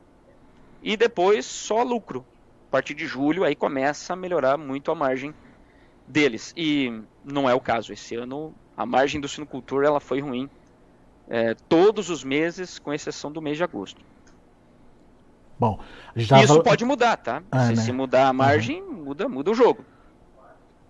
e 0.83 0.97
depois 0.97 1.45
só 1.45 1.81
lucro. 1.81 2.25
A 2.67 2.71
partir 2.71 2.93
de 2.93 3.05
julho 3.05 3.43
aí 3.43 3.55
começa 3.55 4.13
a 4.13 4.15
melhorar 4.15 4.57
muito 4.57 4.91
a 4.91 4.95
margem 4.95 5.33
deles. 6.07 6.53
E 6.57 7.01
não 7.23 7.49
é 7.49 7.53
o 7.53 7.59
caso. 7.59 7.93
Esse 7.93 8.15
ano 8.15 8.53
a 8.75 8.85
margem 8.85 9.21
do 9.21 9.27
sinocultor 9.27 9.83
ela 9.83 9.99
foi 9.99 10.19
ruim 10.19 10.49
é, 11.29 11.55
todos 11.69 12.09
os 12.09 12.23
meses, 12.23 12.79
com 12.79 12.93
exceção 12.93 13.31
do 13.31 13.41
mês 13.41 13.57
de 13.57 13.63
agosto. 13.63 14.01
Bom, 15.59 15.79
isso 16.15 16.61
pode 16.61 16.83
mudar, 16.83 17.17
tá? 17.17 17.41
Ah, 17.51 17.67
se, 17.67 17.75
né? 17.75 17.81
se, 17.81 17.91
mudar 17.91 18.27
a 18.27 18.33
margem, 18.33 18.81
uhum. 18.81 19.05
muda, 19.05 19.29
muda 19.29 19.51
o 19.51 19.53
jogo. 19.53 19.85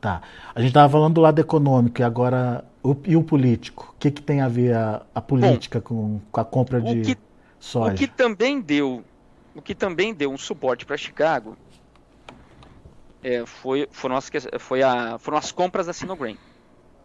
Tá. 0.02 0.22
A 0.56 0.60
gente 0.60 0.70
estava 0.70 0.92
falando 0.92 1.14
do 1.14 1.22
lado 1.22 1.40
econômico 1.40 2.02
e 2.02 2.04
agora 2.04 2.66
o, 2.82 2.96
e 3.06 3.16
o 3.16 3.24
político. 3.24 3.94
O 3.96 4.00
que, 4.00 4.10
que 4.10 4.22
tem 4.22 4.42
a 4.42 4.48
ver 4.48 4.76
a, 4.76 5.04
a 5.14 5.22
política 5.22 5.80
Bom, 5.80 5.86
com, 5.86 6.22
com 6.32 6.42
a 6.42 6.46
compra 6.46 6.82
de 6.82 7.02
que, 7.02 7.18
soja? 7.60 7.94
O 7.94 7.98
que 7.98 8.08
também 8.08 8.60
deu, 8.60 9.04
o 9.56 9.62
que 9.62 9.76
também 9.76 10.14
deu 10.14 10.32
um 10.32 10.38
suporte 10.38 10.86
para 10.86 10.98
Chicago 10.98 11.58
é, 13.24 13.46
foi, 13.46 13.88
foram, 13.92 14.16
as, 14.16 14.30
foi 14.60 14.84
a, 14.84 15.18
foram 15.18 15.38
as 15.38 15.52
compras 15.52 15.86
da 15.86 15.94
Sinograin, 15.94 16.38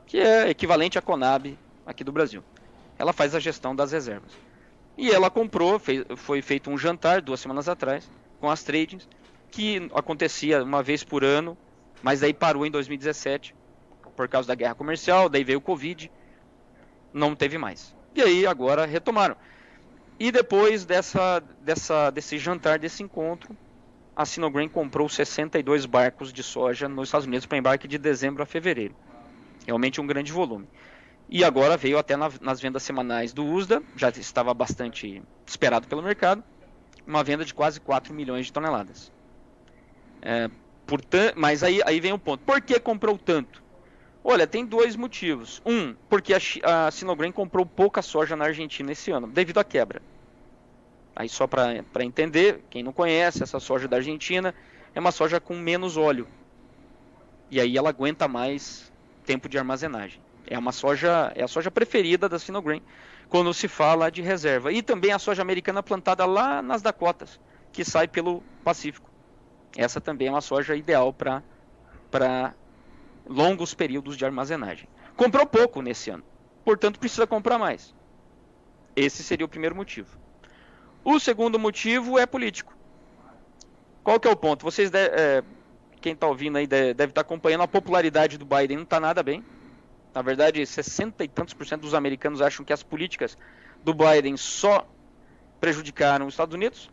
que 0.07 0.19
é 0.19 0.51
equivalente 0.51 0.99
à 0.99 1.03
Conab 1.03 1.57
aqui 1.87 2.03
do 2.03 2.13
Brasil. 2.13 2.43
Ela 2.99 3.13
faz 3.13 3.35
a 3.35 3.41
gestão 3.41 3.75
das 3.75 3.93
reservas. 3.93 4.33
E 4.97 5.11
ela 5.11 5.31
comprou, 5.31 5.79
fez, 5.79 6.05
foi 6.17 6.43
feito 6.43 6.71
um 6.71 6.77
jantar 6.77 7.23
duas 7.23 7.39
semanas 7.39 7.69
atrás 7.69 8.11
com 8.41 8.51
as 8.51 8.63
tradings, 8.63 9.09
que 9.51 9.89
acontecia 9.95 10.63
uma 10.63 10.83
vez 10.83 11.05
por 11.05 11.25
ano, 11.25 11.57
mas 12.03 12.23
aí 12.23 12.35
parou 12.35 12.67
em 12.67 12.71
2017 12.71 13.55
por 14.17 14.29
causa 14.29 14.49
da 14.49 14.55
guerra 14.55 14.75
comercial, 14.75 15.29
daí 15.29 15.45
veio 15.45 15.59
o 15.59 15.63
Covid, 15.63 16.11
não 17.13 17.37
teve 17.37 17.57
mais. 17.57 17.95
E 18.15 18.21
aí 18.21 18.47
agora 18.47 18.85
retomaram. 18.85 19.37
E 20.19 20.33
depois 20.33 20.85
dessa, 20.85 21.41
dessa, 21.61 22.11
desse 22.11 22.39
jantar, 22.39 22.79
desse 22.79 23.03
encontro, 23.03 23.57
a 24.17 24.25
Sinograin 24.25 24.69
comprou 24.69 25.09
62 25.09 25.87
barcos 25.87 26.33
de 26.33 26.43
soja 26.43 26.89
nos 26.89 27.09
Estados 27.09 27.27
Unidos 27.27 27.47
para 27.47 27.57
embarque 27.57 27.87
de 27.87 27.99
dezembro 27.99 28.43
a 28.43 28.47
fevereiro. 28.47 28.95
Realmente 29.65 30.01
um 30.01 30.07
grande 30.07 30.33
volume. 30.33 30.67
E 31.29 31.45
agora 31.45 31.77
veio 31.77 31.99
até 31.99 32.17
na, 32.17 32.31
nas 32.41 32.61
vendas 32.61 32.83
semanais 32.83 33.33
do 33.33 33.45
USDA, 33.45 33.83
já 33.95 34.09
estava 34.09 34.53
bastante 34.53 35.23
esperado 35.47 35.87
pelo 35.87 36.03
mercado, 36.03 36.43
uma 37.07 37.23
venda 37.23 37.45
de 37.45 37.55
quase 37.55 37.79
4 37.79 38.13
milhões 38.13 38.47
de 38.47 38.53
toneladas. 38.53 39.13
É, 40.21 40.51
mas 41.37 41.63
aí, 41.63 41.81
aí 41.85 42.01
vem 42.01 42.13
o 42.13 42.19
ponto. 42.19 42.43
Por 42.45 42.61
que 42.61 42.81
comprou 42.81 43.17
tanto? 43.17 43.63
Olha, 44.23 44.47
tem 44.47 44.65
dois 44.65 44.97
motivos. 44.97 45.63
Um, 45.65 45.95
porque 46.09 46.35
a, 46.35 46.39
a 46.87 47.33
comprou 47.33 47.65
pouca 47.65 48.03
soja 48.03 48.37
na 48.37 48.47
Argentina 48.47 48.93
esse 48.93 49.11
ano, 49.11 49.27
devido 49.27 49.59
à 49.59 49.65
quebra. 49.65 50.03
Aí 51.15 51.29
só 51.29 51.47
para 51.47 52.05
entender, 52.05 52.63
quem 52.71 52.83
não 52.83 52.93
conhece, 52.93 53.43
essa 53.43 53.59
soja 53.59 53.89
da 53.89 53.97
Argentina 53.97 54.55
é 54.95 55.01
uma 55.01 55.11
soja 55.11 55.41
com 55.41 55.55
menos 55.57 55.97
óleo. 55.97 56.29
E 57.51 57.61
aí 57.61 57.77
ela 57.77 57.89
aguenta 57.89 58.29
mais 58.29 58.93
tempo 59.25 59.49
de 59.49 59.59
armazenagem. 59.59 60.21
É 60.47 60.59
uma 60.59 60.73
soja, 60.73 61.33
é 61.35 61.43
a 61.43 61.49
soja 61.49 61.71
preferida 61.71 62.29
da 62.29 62.39
Sinograin 62.39 62.83
quando 63.29 63.53
se 63.53 63.69
fala 63.69 64.11
de 64.11 64.23
reserva. 64.23 64.73
E 64.73 64.83
também 64.83 65.13
a 65.13 65.19
soja 65.19 65.43
americana 65.43 65.83
plantada 65.83 66.25
lá 66.25 66.63
nas 66.63 66.83
Dakotas, 66.83 67.41
que 67.73 67.85
sai 67.85 68.07
pelo 68.09 68.43
Pacífico. 68.63 69.11
Essa 69.77 70.01
também 70.01 70.29
é 70.29 70.31
uma 70.31 70.41
soja 70.41 70.77
ideal 70.77 71.13
para 71.13 71.43
longos 73.29 73.75
períodos 73.75 74.17
de 74.17 74.25
armazenagem. 74.25 74.89
Comprou 75.17 75.47
pouco 75.47 75.83
nesse 75.83 76.11
ano, 76.11 76.25
portanto 76.65 76.99
precisa 76.99 77.27
comprar 77.27 77.59
mais. 77.59 77.95
Esse 78.97 79.23
seria 79.23 79.47
o 79.47 79.49
primeiro 79.49 79.77
motivo. 79.77 80.17
O 81.05 81.21
segundo 81.21 81.59
motivo 81.59 82.19
é 82.19 82.27
político. 82.27 82.77
Qual 84.03 84.19
que 84.19 84.27
é 84.27 84.31
o 84.31 84.37
ponto? 84.37 84.65
Vocês, 84.65 84.91
de, 84.91 84.99
é, 84.99 85.45
quem 86.01 86.15
está 86.15 86.27
ouvindo 86.27 86.59
aí 86.59 86.67
deve, 86.67 86.93
estar 86.93 87.13
tá 87.13 87.21
acompanhando 87.21 87.63
a 87.63 87.69
popularidade 87.69 88.39
do 88.39 88.45
Biden 88.45 88.79
não 88.79 88.85
está 88.85 88.99
nada 88.99 89.23
bem. 89.23 89.45
Na 90.15 90.23
verdade, 90.23 90.65
60 90.65 91.23
e 91.25 91.29
tantos 91.29 91.55
por 91.55 91.67
cento 91.67 91.83
dos 91.83 91.95
americanos 91.95 92.41
acham 92.41 92.65
que 92.65 92.73
as 92.73 92.83
políticas 92.83 93.37
do 93.85 93.95
Biden 93.95 94.37
só 94.37 94.87
prejudicaram 95.61 96.27
os 96.27 96.35
Estados 96.35 96.55
Unidos. 96.55 96.91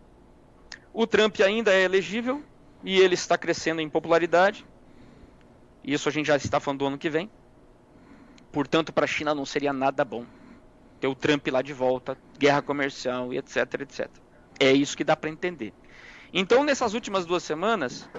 O 0.94 1.08
Trump 1.08 1.40
ainda 1.40 1.74
é 1.74 1.82
elegível 1.82 2.44
e 2.84 3.00
ele 3.00 3.16
está 3.16 3.38
crescendo 3.38 3.82
em 3.82 3.90
popularidade. 3.90 4.66
Isso 5.86 6.10
a 6.10 6.12
gente 6.12 6.28
já 6.28 6.36
está 6.36 6.60
falando 6.60 6.80
do 6.80 6.88
ano 6.88 6.98
que 6.98 7.10
vem. 7.10 7.30
Portanto, 8.52 8.92
para 8.92 9.06
a 9.06 9.08
China 9.08 9.36
não 9.36 9.46
seria 9.46 9.72
nada 9.72 10.04
bom 10.04 10.26
ter 11.00 11.08
o 11.08 11.16
Trump 11.16 11.46
lá 11.48 11.62
de 11.62 11.74
volta, 11.74 12.18
guerra 12.40 12.62
comercial 12.62 13.34
e 13.34 13.38
etc, 13.38 13.82
etc. 13.82 14.10
É 14.60 14.72
isso 14.72 14.96
que 14.96 15.04
dá 15.04 15.16
para 15.16 15.30
entender. 15.30 15.74
Então, 16.34 16.64
nessas 16.64 16.94
últimas 16.94 17.26
duas 17.26 17.44
semanas, 17.44 18.10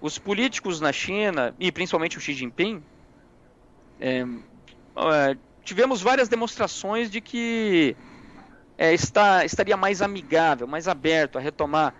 os 0.00 0.18
políticos 0.18 0.80
na 0.80 0.92
China, 0.92 1.54
e 1.58 1.70
principalmente 1.70 2.16
o 2.16 2.20
Xi 2.20 2.32
Jinping, 2.32 2.82
é, 4.00 4.20
é, 4.20 5.36
tivemos 5.62 6.00
várias 6.00 6.28
demonstrações 6.28 7.10
de 7.10 7.20
que 7.20 7.96
é, 8.78 8.94
está, 8.94 9.44
estaria 9.44 9.76
mais 9.76 10.00
amigável, 10.00 10.66
mais 10.66 10.88
aberto 10.88 11.36
a 11.36 11.40
retomar 11.40 11.94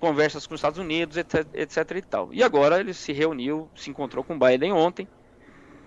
conversas 0.00 0.46
com 0.46 0.54
os 0.54 0.58
Estados 0.58 0.78
Unidos, 0.78 1.16
etc, 1.16 1.46
etc 1.54 1.90
e 1.96 2.02
tal. 2.02 2.28
E 2.32 2.42
agora 2.42 2.80
ele 2.80 2.94
se 2.94 3.12
reuniu, 3.12 3.68
se 3.76 3.90
encontrou 3.90 4.24
com 4.24 4.34
o 4.34 4.38
Biden 4.38 4.72
ontem. 4.72 5.06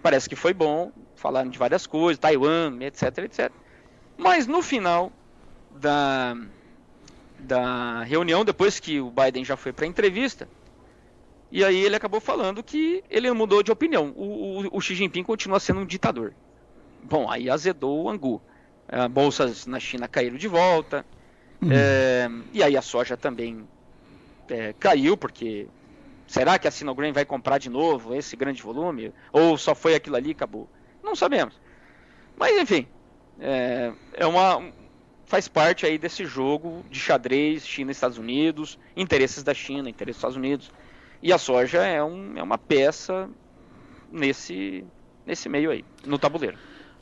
Parece 0.02 0.30
que 0.30 0.36
foi 0.36 0.54
bom, 0.54 0.92
falaram 1.16 1.50
de 1.50 1.58
várias 1.58 1.88
coisas, 1.88 2.20
Taiwan, 2.20 2.78
etc, 2.82 3.18
etc. 3.20 3.52
Mas 4.18 4.46
no 4.48 4.62
final 4.62 5.12
da, 5.72 6.38
da 7.40 8.04
reunião, 8.04 8.46
depois 8.46 8.80
que 8.80 9.00
o 9.00 9.10
Biden 9.10 9.44
já 9.44 9.58
foi 9.58 9.74
para 9.74 9.86
a 9.86 9.88
entrevista, 9.88 10.48
e 11.52 11.64
aí 11.64 11.84
ele 11.84 11.96
acabou 11.96 12.20
falando 12.20 12.64
que 12.64 13.04
ele 13.10 13.32
mudou 13.32 13.64
de 13.64 13.72
opinião. 13.72 14.14
O, 14.16 14.62
o, 14.62 14.78
o 14.78 14.82
Xi 14.82 14.96
Jinping 14.96 15.24
continua 15.24 15.60
sendo 15.60 15.82
um 15.82 15.86
ditador. 15.86 16.34
Bom, 17.04 17.30
aí 17.30 17.50
azedou 17.50 18.04
o 18.04 18.10
angu. 18.10 18.42
É, 18.88 19.08
bolsas 19.08 19.66
na 19.66 19.80
China 19.80 20.08
caíram 20.08 20.36
de 20.36 20.48
volta. 20.48 21.06
Hum. 21.62 21.70
É, 21.72 22.30
e 22.52 22.62
aí 22.62 22.76
a 22.76 22.82
soja 22.82 23.16
também 23.16 23.68
é, 24.54 24.74
caiu, 24.74 25.18
porque 25.18 25.68
será 26.28 26.60
que 26.60 26.68
a 26.68 26.72
Sinograin 26.72 27.12
vai 27.12 27.26
comprar 27.26 27.58
de 27.58 27.70
novo 27.70 28.14
esse 28.14 28.36
grande 28.36 28.62
volume? 28.62 29.12
Ou 29.32 29.58
só 29.58 29.74
foi 29.74 29.96
aquilo 29.96 30.16
ali 30.16 30.30
e 30.30 30.34
acabou? 30.34 30.70
Não 31.04 31.16
sabemos. 31.16 31.60
Mas 32.38 32.56
enfim, 32.58 32.88
é, 33.40 33.92
é 34.14 34.26
uma 34.26 34.72
faz 35.26 35.48
parte 35.48 35.86
aí 35.86 35.98
desse 35.98 36.26
jogo 36.26 36.86
de 36.90 37.00
xadrez 37.00 37.68
China 37.68 37.92
Estados 37.92 38.18
Unidos, 38.20 38.78
interesses 38.96 39.42
da 39.42 39.54
China, 39.54 39.90
interesses 39.90 40.22
dos 40.22 40.30
Estados 40.30 40.38
Unidos. 40.38 40.72
E 41.22 41.34
a 41.34 41.38
soja 41.38 41.84
é, 41.84 42.04
um, 42.04 42.38
é 42.38 42.44
uma 42.44 42.58
peça 42.58 43.30
nesse, 44.12 44.86
nesse 45.26 45.50
meio 45.50 45.72
aí, 45.72 45.84
no 46.06 46.20
tabuleiro. 46.20 46.58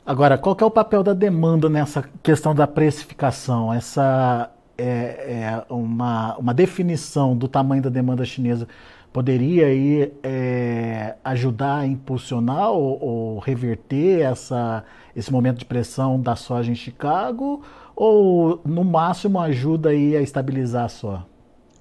Agora, 0.06 0.38
qual 0.38 0.56
é 0.58 0.64
o 0.64 0.70
papel 0.70 1.02
da 1.02 1.12
demanda 1.12 1.68
nessa 1.68 2.08
questão 2.22 2.54
da 2.54 2.66
precificação? 2.66 3.72
Essa 3.72 4.50
é, 4.76 5.64
é 5.68 5.72
uma, 5.72 6.36
uma 6.36 6.54
definição 6.54 7.36
do 7.36 7.48
tamanho 7.48 7.82
da 7.82 7.90
demanda 7.90 8.24
chinesa 8.24 8.66
poderia 9.12 9.66
aí 9.66 10.12
é, 10.22 11.14
ajudar 11.22 11.80
a 11.80 11.86
impulsionar 11.86 12.70
ou, 12.70 13.02
ou, 13.02 13.38
reverter 13.38 14.22
essa, 14.22 14.84
esse 15.14 15.30
momento 15.30 15.58
de 15.58 15.64
pressão 15.64 16.18
da 16.18 16.34
soja 16.34 16.72
em 16.72 16.74
Chicago 16.74 17.62
ou 17.94 18.60
no 18.64 18.82
máximo 18.82 19.38
ajuda 19.38 19.90
aí 19.90 20.16
a 20.16 20.22
estabilizar 20.22 20.88
só? 20.88 21.26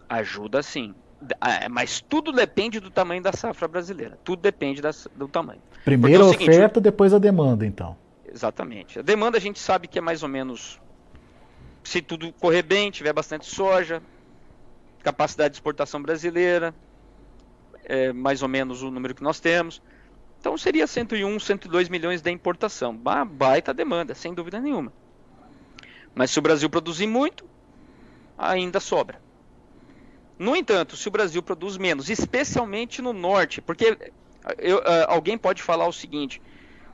Ajuda 0.09 0.61
sim. 0.61 0.93
É, 1.39 1.69
mas 1.69 2.01
tudo 2.01 2.31
depende 2.31 2.79
do 2.79 2.89
tamanho 2.89 3.21
da 3.21 3.31
safra 3.31 3.67
brasileira. 3.67 4.17
Tudo 4.23 4.41
depende 4.41 4.81
das, 4.81 5.07
do 5.15 5.27
tamanho. 5.27 5.61
Primeiro 5.85 6.23
a 6.23 6.27
é 6.27 6.29
oferta, 6.29 6.51
seguinte, 6.51 6.79
depois 6.81 7.13
a 7.13 7.19
demanda, 7.19 7.65
então. 7.65 7.95
Exatamente. 8.25 8.99
A 8.99 9.01
demanda 9.01 9.37
a 9.37 9.41
gente 9.41 9.59
sabe 9.59 9.87
que 9.87 9.99
é 9.99 10.01
mais 10.01 10.23
ou 10.23 10.29
menos. 10.29 10.80
Se 11.83 12.01
tudo 12.01 12.31
correr 12.33 12.61
bem, 12.61 12.91
tiver 12.91 13.13
bastante 13.13 13.45
soja, 13.45 14.01
capacidade 15.03 15.51
de 15.51 15.57
exportação 15.57 16.01
brasileira, 16.01 16.73
é 17.83 18.13
mais 18.13 18.41
ou 18.41 18.47
menos 18.47 18.83
o 18.83 18.91
número 18.91 19.15
que 19.15 19.23
nós 19.23 19.39
temos. 19.39 19.81
Então 20.39 20.57
seria 20.57 20.87
101, 20.87 21.39
102 21.39 21.89
milhões 21.89 22.21
de 22.21 22.31
importação. 22.31 22.91
Uma 22.91 23.25
baita 23.25 23.73
demanda, 23.73 24.15
sem 24.15 24.33
dúvida 24.33 24.59
nenhuma. 24.59 24.91
Mas 26.15 26.31
se 26.31 26.39
o 26.39 26.41
Brasil 26.41 26.69
produzir 26.69 27.07
muito, 27.07 27.45
ainda 28.37 28.79
sobra. 28.79 29.21
No 30.37 30.55
entanto, 30.55 30.97
se 30.97 31.07
o 31.07 31.11
Brasil 31.11 31.43
produz 31.43 31.77
menos, 31.77 32.09
especialmente 32.09 33.01
no 33.01 33.13
norte, 33.13 33.61
porque 33.61 34.11
eu, 34.57 34.81
alguém 35.07 35.37
pode 35.37 35.61
falar 35.61 35.87
o 35.87 35.93
seguinte: 35.93 36.41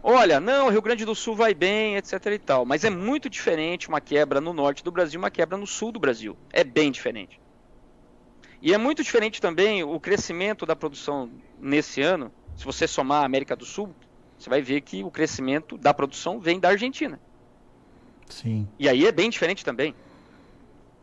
olha, 0.08 0.40
não, 0.40 0.68
o 0.68 0.70
Rio 0.70 0.82
Grande 0.82 1.04
do 1.04 1.14
Sul 1.14 1.36
vai 1.36 1.54
bem, 1.54 1.98
etc 1.98 2.26
e 2.28 2.40
tal. 2.40 2.66
Mas 2.66 2.86
é 2.86 2.90
muito 2.90 3.30
diferente 3.30 3.90
uma 3.90 4.00
quebra 4.00 4.40
no 4.40 4.54
norte 4.54 4.82
do 4.84 4.92
Brasil 4.92 5.20
e 5.20 5.22
uma 5.22 5.30
quebra 5.30 5.58
no 5.58 5.68
sul 5.68 5.92
do 5.92 6.00
Brasil. 6.00 6.38
É 6.52 6.64
bem 6.64 6.90
diferente. 6.90 7.40
E 8.62 8.74
é 8.74 8.78
muito 8.78 9.04
diferente 9.04 9.42
também 9.42 9.84
o 9.84 10.00
crescimento 10.00 10.66
da 10.66 10.76
produção 10.76 11.30
nesse 11.60 12.02
ano. 12.02 12.32
Se 12.56 12.64
você 12.64 12.88
somar 12.88 13.22
a 13.22 13.26
América 13.26 13.56
do 13.56 13.66
Sul, 13.66 13.94
você 14.40 14.50
vai 14.50 14.62
ver 14.62 14.82
que 14.82 15.04
o 15.04 15.12
crescimento 15.12 15.78
da 15.78 15.94
produção 15.94 16.40
vem 16.40 16.60
da 16.60 16.70
Argentina. 16.70 17.20
Sim. 18.30 18.68
E 18.80 18.88
aí 18.88 19.06
é 19.06 19.12
bem 19.12 19.30
diferente 19.30 19.64
também. 19.64 19.94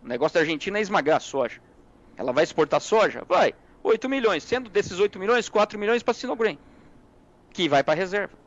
O 0.03 0.09
negócio 0.09 0.35
da 0.35 0.41
Argentina 0.41 0.79
é 0.79 0.81
esmagar 0.81 1.19
a 1.19 1.21
soja. 1.21 1.61
Ela 2.17 2.33
vai 2.33 2.43
exportar 2.43 2.81
soja? 2.81 3.23
Vai. 3.29 3.55
8 3.83 4.09
milhões. 4.09 4.43
Sendo 4.43 4.71
desses 4.71 4.99
8 4.99 5.19
milhões, 5.19 5.49
4 5.49 5.79
milhões 5.79 6.03
para 6.03 6.15
Sinogren. 6.15 6.59
Que 7.51 7.69
vai 7.69 7.85
para 7.85 7.95
a 7.95 7.97
reserva. 7.97 8.44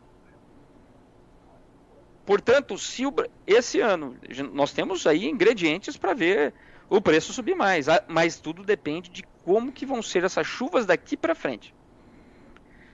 Portanto, 2.28 2.78
se 2.78 3.06
o, 3.06 3.14
esse 3.48 3.80
ano 3.80 4.18
nós 4.52 4.74
temos 4.74 5.08
aí 5.08 5.30
ingredientes 5.30 5.96
para 5.96 6.14
ver 6.14 6.54
o 6.90 7.00
preço 7.00 7.32
subir 7.32 7.56
mais, 7.56 7.86
mas 8.06 8.38
tudo 8.38 8.64
depende 8.64 9.10
de 9.10 9.24
como 9.46 9.72
que 9.72 9.86
vão 9.86 10.02
ser 10.02 10.26
essas 10.26 10.46
chuvas 10.46 10.86
daqui 10.86 11.16
para 11.16 11.34
frente. 11.34 11.74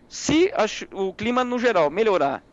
Se 0.07 0.53
a, 0.53 0.65
o 0.95 1.11
clima 1.11 1.43
no 1.43 1.57
geral 1.57 1.89
melhorar 1.89 2.43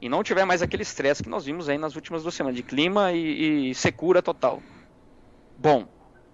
e 0.00 0.08
não 0.08 0.24
tiver 0.24 0.44
mais 0.44 0.60
aquele 0.60 0.82
estresse 0.82 1.22
que 1.22 1.28
nós 1.28 1.44
vimos 1.44 1.68
aí 1.68 1.78
nas 1.78 1.94
últimas 1.94 2.24
duas 2.24 2.34
semanas 2.34 2.56
de 2.56 2.64
clima 2.64 3.12
e, 3.12 3.70
e 3.70 3.74
secura 3.76 4.20
total. 4.20 4.60
Bom, 5.56 5.86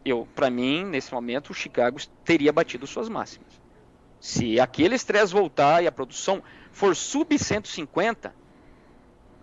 eu 0.02 0.26
para 0.34 0.48
mim 0.48 0.86
nesse 0.86 1.12
momento 1.12 1.50
o 1.50 1.54
Chicago 1.54 1.98
teria 2.24 2.54
batido 2.54 2.86
suas 2.86 3.10
máximas. 3.10 3.52
Se 4.18 4.58
aquele 4.58 4.94
estresse 4.94 5.30
voltar 5.30 5.84
e 5.84 5.86
a 5.86 5.92
produção 5.92 6.42
for 6.72 6.96
sub 6.96 7.38
150, 7.38 8.43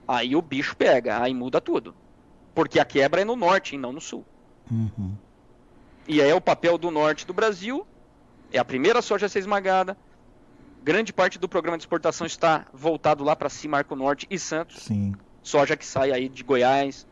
aí 0.08 0.36
o 0.36 0.42
bicho 0.42 0.76
pega, 0.76 1.22
aí 1.22 1.34
muda 1.34 1.62
tudo. 1.62 1.96
Porque 2.54 2.80
a 2.80 2.86
quebra 2.86 3.22
é 3.22 3.26
no 3.26 3.36
norte 3.36 3.76
e 3.76 3.78
não 3.78 3.92
no 3.92 4.02
sul. 4.02 4.26
Uhum. 4.70 5.16
E 6.08 6.22
aí 6.22 6.30
é 6.30 6.36
o 6.36 6.42
papel 6.42 6.78
do 6.78 6.92
norte 6.92 7.26
do 7.26 7.34
Brasil, 7.34 7.86
é 8.52 8.58
a 8.58 8.66
primeira 8.66 9.02
soja 9.02 9.28
a 9.28 9.30
ser 9.30 9.40
esmagada, 9.40 9.96
grande 10.84 11.14
parte 11.14 11.40
do 11.40 11.48
programa 11.48 11.78
de 11.78 11.84
exportação 11.84 12.26
está 12.26 12.66
voltado 12.74 13.24
lá 13.24 13.36
para 13.36 13.50
cima, 13.50 13.78
Arco 13.78 13.96
Norte 13.96 14.28
e 14.30 14.38
Santos. 14.38 14.84
Sim. 14.84 15.14
Soja 15.44 15.78
que 15.78 15.86
sai 15.86 16.12
aí 16.12 16.28
de 16.28 16.44
Goiás, 16.44 17.08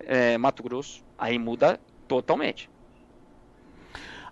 é, 0.00 0.36
Mato 0.38 0.62
Grosso, 0.62 1.02
aí 1.18 1.38
muda 1.38 1.80
totalmente. 2.06 2.68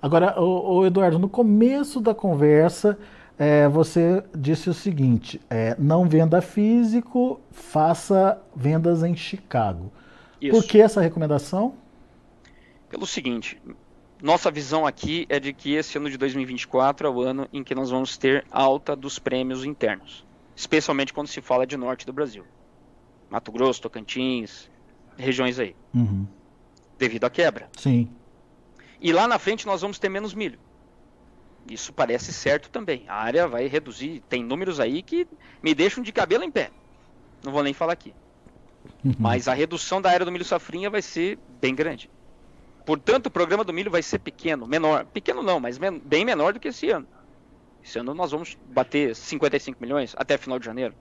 Agora, 0.00 0.40
o, 0.40 0.78
o 0.78 0.86
Eduardo, 0.86 1.18
no 1.18 1.28
começo 1.28 2.00
da 2.00 2.14
conversa, 2.14 2.98
é, 3.38 3.68
você 3.68 4.24
disse 4.36 4.68
o 4.68 4.74
seguinte: 4.74 5.40
é, 5.48 5.76
não 5.78 6.08
venda 6.08 6.42
físico, 6.42 7.40
faça 7.52 8.40
vendas 8.54 9.02
em 9.02 9.14
Chicago. 9.14 9.92
Isso. 10.40 10.52
Por 10.52 10.68
que 10.68 10.80
essa 10.80 11.00
recomendação? 11.00 11.74
Pelo 12.88 13.06
seguinte, 13.06 13.60
nossa 14.20 14.50
visão 14.50 14.86
aqui 14.86 15.26
é 15.28 15.38
de 15.38 15.52
que 15.52 15.74
esse 15.74 15.96
ano 15.98 16.10
de 16.10 16.16
2024 16.16 17.06
é 17.06 17.10
o 17.10 17.20
ano 17.20 17.48
em 17.52 17.62
que 17.62 17.74
nós 17.74 17.90
vamos 17.90 18.16
ter 18.16 18.44
alta 18.50 18.96
dos 18.96 19.18
prêmios 19.18 19.64
internos, 19.64 20.26
especialmente 20.56 21.12
quando 21.12 21.28
se 21.28 21.40
fala 21.40 21.66
de 21.66 21.76
norte 21.76 22.06
do 22.06 22.12
Brasil. 22.12 22.44
Mato 23.30 23.52
Grosso, 23.52 23.82
Tocantins, 23.82 24.70
regiões 25.16 25.58
aí. 25.58 25.76
Uhum. 25.94 26.26
Devido 26.98 27.24
à 27.24 27.30
quebra. 27.30 27.68
Sim. 27.76 28.08
E 29.00 29.12
lá 29.12 29.28
na 29.28 29.38
frente 29.38 29.66
nós 29.66 29.82
vamos 29.82 29.98
ter 29.98 30.08
menos 30.08 30.34
milho. 30.34 30.58
Isso 31.68 31.92
parece 31.92 32.32
certo 32.32 32.70
também. 32.70 33.04
A 33.08 33.14
área 33.14 33.46
vai 33.46 33.66
reduzir. 33.66 34.22
Tem 34.28 34.42
números 34.42 34.80
aí 34.80 35.02
que 35.02 35.26
me 35.62 35.74
deixam 35.74 36.02
de 36.02 36.12
cabelo 36.12 36.44
em 36.44 36.50
pé. 36.50 36.70
Não 37.44 37.52
vou 37.52 37.62
nem 37.62 37.72
falar 37.72 37.92
aqui. 37.92 38.14
Uhum. 39.04 39.14
Mas 39.18 39.48
a 39.48 39.54
redução 39.54 40.00
da 40.00 40.10
área 40.10 40.24
do 40.24 40.32
milho 40.32 40.44
safrinha 40.44 40.90
vai 40.90 41.02
ser 41.02 41.38
bem 41.60 41.74
grande. 41.74 42.10
Portanto, 42.84 43.26
o 43.26 43.30
programa 43.30 43.64
do 43.64 43.72
milho 43.72 43.90
vai 43.90 44.02
ser 44.02 44.18
pequeno, 44.18 44.66
menor. 44.66 45.04
Pequeno 45.06 45.42
não, 45.42 45.60
mas 45.60 45.78
men 45.78 45.98
bem 45.98 46.24
menor 46.24 46.54
do 46.54 46.60
que 46.60 46.68
esse 46.68 46.90
ano. 46.90 47.06
Esse 47.84 47.98
ano 47.98 48.14
nós 48.14 48.30
vamos 48.30 48.56
bater 48.68 49.14
55 49.14 49.78
milhões 49.80 50.14
até 50.16 50.36
final 50.38 50.58
de 50.58 50.64
janeiro. 50.64 50.94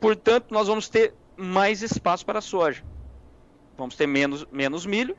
Portanto, 0.00 0.46
nós 0.50 0.66
vamos 0.66 0.88
ter 0.88 1.14
mais 1.36 1.82
espaço 1.82 2.24
para 2.24 2.38
a 2.38 2.42
soja. 2.42 2.82
Vamos 3.76 3.96
ter 3.96 4.06
menos, 4.06 4.46
menos 4.50 4.86
milho 4.86 5.16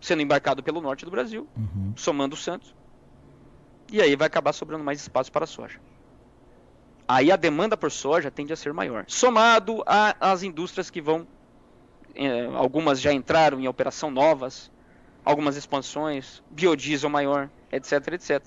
sendo 0.00 0.22
embarcado 0.22 0.62
pelo 0.62 0.80
norte 0.80 1.04
do 1.04 1.10
Brasil, 1.10 1.46
uhum. 1.56 1.92
somando 1.94 2.34
o 2.34 2.38
Santos. 2.38 2.74
E 3.90 4.00
aí 4.00 4.14
vai 4.16 4.26
acabar 4.26 4.52
sobrando 4.52 4.84
mais 4.84 5.00
espaço 5.00 5.30
para 5.32 5.44
a 5.44 5.48
soja. 5.48 5.80
Aí 7.08 7.32
a 7.32 7.36
demanda 7.36 7.76
por 7.76 7.90
soja 7.90 8.30
tende 8.30 8.52
a 8.52 8.56
ser 8.56 8.72
maior. 8.72 9.04
Somado 9.08 9.82
às 9.86 10.42
indústrias 10.42 10.90
que 10.90 11.00
vão 11.00 11.26
é, 12.14 12.46
algumas 12.54 13.00
já 13.00 13.12
entraram 13.12 13.60
em 13.60 13.68
operação 13.68 14.10
novas, 14.10 14.70
algumas 15.24 15.56
expansões, 15.56 16.42
biodiesel 16.50 17.10
maior, 17.10 17.50
etc, 17.70 18.14
etc. 18.14 18.44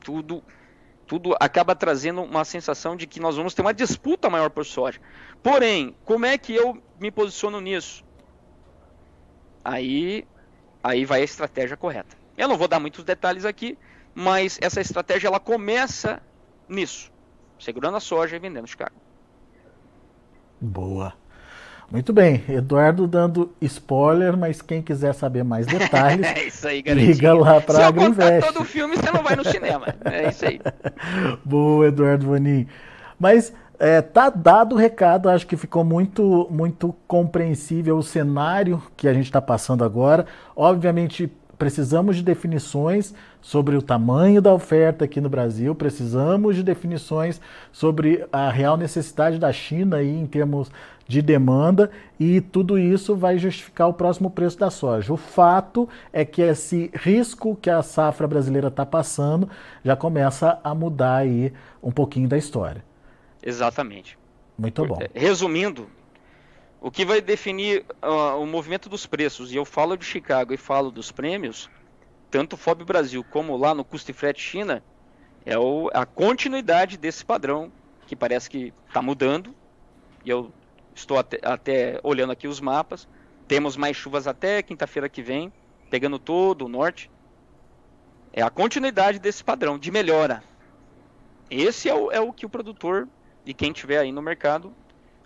Tudo, 0.00 0.42
tudo 1.06 1.36
acaba 1.40 1.74
trazendo 1.74 2.22
uma 2.22 2.44
sensação 2.44 2.96
de 2.96 3.06
que 3.06 3.20
nós 3.20 3.36
vamos 3.36 3.54
ter 3.54 3.62
uma 3.62 3.74
disputa 3.74 4.28
maior 4.28 4.50
por 4.50 4.64
soja. 4.64 5.00
Porém, 5.42 5.96
como 6.04 6.26
é 6.26 6.36
que 6.36 6.54
eu 6.54 6.82
me 6.98 7.10
posiciono 7.10 7.60
nisso? 7.60 8.04
Aí, 9.64 10.26
aí 10.82 11.04
vai 11.04 11.20
a 11.20 11.24
estratégia 11.24 11.76
correta. 11.76 12.16
Eu 12.36 12.48
não 12.48 12.56
vou 12.56 12.66
dar 12.66 12.80
muitos 12.80 13.04
detalhes 13.04 13.44
aqui, 13.44 13.78
mas 14.14 14.58
essa 14.60 14.80
estratégia 14.80 15.28
ela 15.28 15.40
começa 15.40 16.20
nisso, 16.68 17.10
segurando 17.58 17.96
a 17.96 18.00
soja 18.00 18.36
e 18.36 18.38
vendendo 18.38 18.66
Chicago. 18.66 18.94
Boa. 20.60 21.14
Muito 21.90 22.10
bem, 22.10 22.42
Eduardo 22.48 23.06
dando 23.06 23.52
spoiler, 23.60 24.34
mas 24.34 24.62
quem 24.62 24.80
quiser 24.80 25.12
saber 25.12 25.44
mais 25.44 25.66
detalhes, 25.66 26.24
é 26.34 26.46
isso 26.46 26.66
aí, 26.66 26.80
liga 26.80 27.34
lá 27.34 27.60
para 27.60 27.74
a. 27.74 27.80
Se 27.80 27.86
eu 27.86 27.94
contar 27.94 28.40
todo 28.40 28.60
o 28.62 28.64
filme, 28.64 28.96
você 28.96 29.10
não 29.10 29.22
vai 29.22 29.36
no 29.36 29.44
cinema. 29.44 29.94
É 30.06 30.28
isso 30.28 30.46
aí. 30.46 30.58
Boa, 31.44 31.88
Eduardo 31.88 32.28
Vanin. 32.28 32.66
Mas 33.18 33.52
é, 33.78 34.00
tá 34.00 34.30
dado 34.30 34.74
o 34.74 34.78
recado, 34.78 35.28
acho 35.28 35.46
que 35.46 35.56
ficou 35.56 35.84
muito, 35.84 36.46
muito 36.50 36.94
compreensível 37.06 37.98
o 37.98 38.02
cenário 38.02 38.80
que 38.96 39.06
a 39.06 39.12
gente 39.12 39.26
está 39.26 39.42
passando 39.42 39.84
agora. 39.84 40.24
Obviamente, 40.56 41.30
precisamos 41.58 42.16
de 42.16 42.22
definições 42.22 43.14
sobre 43.40 43.76
o 43.76 43.82
tamanho 43.82 44.40
da 44.40 44.52
oferta 44.52 45.04
aqui 45.04 45.20
no 45.20 45.28
Brasil, 45.28 45.74
precisamos 45.74 46.56
de 46.56 46.62
definições 46.62 47.40
sobre 47.70 48.26
a 48.32 48.50
real 48.50 48.76
necessidade 48.76 49.38
da 49.38 49.52
China 49.52 49.96
aí 49.96 50.10
em 50.10 50.26
termos 50.26 50.70
de 51.06 51.20
demanda 51.20 51.90
e 52.18 52.40
tudo 52.40 52.78
isso 52.78 53.14
vai 53.14 53.38
justificar 53.38 53.88
o 53.88 53.94
próximo 53.94 54.30
preço 54.30 54.58
da 54.58 54.70
soja. 54.70 55.12
O 55.12 55.16
fato 55.16 55.88
é 56.12 56.24
que 56.24 56.40
esse 56.40 56.90
risco 56.94 57.56
que 57.60 57.68
a 57.68 57.82
safra 57.82 58.26
brasileira 58.26 58.68
está 58.68 58.86
passando 58.86 59.48
já 59.84 59.94
começa 59.94 60.58
a 60.64 60.74
mudar 60.74 61.16
aí 61.16 61.52
um 61.82 61.90
pouquinho 61.90 62.28
da 62.28 62.38
história. 62.38 62.84
Exatamente. 63.42 64.18
Muito 64.56 64.86
bom. 64.86 64.98
Resumindo, 65.12 65.88
o 66.82 66.90
que 66.90 67.04
vai 67.04 67.20
definir 67.20 67.86
uh, 68.02 68.38
o 68.38 68.46
movimento 68.46 68.88
dos 68.88 69.06
preços, 69.06 69.52
e 69.52 69.56
eu 69.56 69.64
falo 69.64 69.96
de 69.96 70.04
Chicago 70.04 70.52
e 70.52 70.58
falo 70.58 70.90
dos 70.90 71.10
prêmios, 71.10 71.70
tanto 72.30 72.56
FOB 72.56 72.84
Brasil 72.84 73.24
como 73.24 73.56
lá 73.56 73.74
no 73.74 73.84
custo 73.84 74.10
e 74.10 74.14
frete 74.14 74.42
China, 74.42 74.84
é 75.46 75.56
o, 75.56 75.88
a 75.94 76.04
continuidade 76.04 76.98
desse 76.98 77.24
padrão 77.24 77.72
que 78.06 78.14
parece 78.14 78.50
que 78.50 78.74
está 78.88 79.00
mudando. 79.00 79.54
E 80.24 80.30
eu 80.30 80.52
Estou 80.94 81.18
até, 81.18 81.38
até 81.42 82.00
olhando 82.02 82.32
aqui 82.32 82.46
os 82.46 82.60
mapas. 82.60 83.08
Temos 83.48 83.76
mais 83.76 83.96
chuvas 83.96 84.26
até 84.26 84.62
quinta-feira 84.62 85.08
que 85.08 85.22
vem, 85.22 85.52
pegando 85.90 86.18
todo 86.18 86.66
o 86.66 86.68
norte. 86.68 87.10
É 88.32 88.42
a 88.42 88.50
continuidade 88.50 89.18
desse 89.18 89.42
padrão 89.42 89.78
de 89.78 89.90
melhora. 89.90 90.42
Esse 91.50 91.88
é 91.88 91.94
o, 91.94 92.10
é 92.10 92.20
o 92.20 92.32
que 92.32 92.46
o 92.46 92.48
produtor 92.48 93.08
e 93.44 93.52
quem 93.52 93.72
tiver 93.72 93.98
aí 93.98 94.12
no 94.12 94.22
mercado 94.22 94.74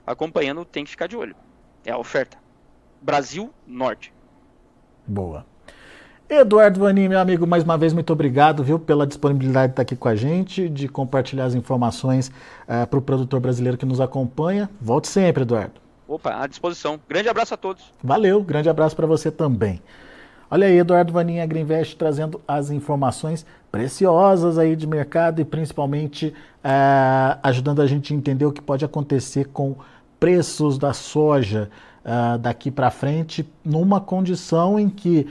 acompanhando 0.04 0.64
tem 0.64 0.84
que 0.84 0.90
ficar 0.90 1.06
de 1.06 1.16
olho. 1.16 1.36
É 1.86 1.92
a 1.92 1.98
oferta. 1.98 2.36
Brasil 3.00 3.50
Norte. 3.64 4.12
Boa. 5.06 5.46
Eduardo 6.28 6.80
Vanim, 6.80 7.06
meu 7.06 7.20
amigo, 7.20 7.46
mais 7.46 7.62
uma 7.62 7.78
vez 7.78 7.92
muito 7.92 8.12
obrigado, 8.12 8.64
viu, 8.64 8.76
pela 8.76 9.06
disponibilidade 9.06 9.68
de 9.68 9.72
estar 9.74 9.82
aqui 9.82 9.94
com 9.94 10.08
a 10.08 10.16
gente, 10.16 10.68
de 10.68 10.88
compartilhar 10.88 11.44
as 11.44 11.54
informações 11.54 12.26
uh, 12.26 12.32
eh, 12.66 12.86
para 12.86 12.98
o 12.98 13.02
produtor 13.02 13.38
brasileiro 13.38 13.78
que 13.78 13.86
nos 13.86 14.00
acompanha. 14.00 14.68
Volte 14.80 15.06
sempre, 15.06 15.44
Eduardo. 15.44 15.74
Opa, 16.08 16.42
à 16.42 16.48
disposição. 16.48 16.98
Grande 17.08 17.28
abraço 17.28 17.54
a 17.54 17.56
todos. 17.56 17.92
Valeu, 18.02 18.42
grande 18.42 18.68
abraço 18.68 18.96
para 18.96 19.06
você 19.06 19.30
também. 19.30 19.80
Olha 20.50 20.66
aí, 20.66 20.78
Eduardo 20.78 21.12
Vaninha 21.12 21.46
Greenvest 21.46 21.96
trazendo 21.96 22.40
as 22.48 22.70
informações 22.70 23.46
preciosas 23.70 24.58
aí 24.58 24.74
de 24.74 24.86
mercado 24.86 25.40
e 25.40 25.44
principalmente 25.44 26.34
uh, 26.64 27.38
ajudando 27.44 27.82
a 27.82 27.86
gente 27.86 28.12
a 28.12 28.16
entender 28.16 28.46
o 28.46 28.52
que 28.52 28.60
pode 28.60 28.84
acontecer 28.84 29.46
com 29.46 29.76
preços 30.26 30.76
da 30.76 30.92
soja 30.92 31.70
uh, 32.04 32.36
daqui 32.36 32.68
para 32.68 32.90
frente, 32.90 33.48
numa 33.64 34.00
condição 34.00 34.76
em 34.76 34.88
que 34.88 35.24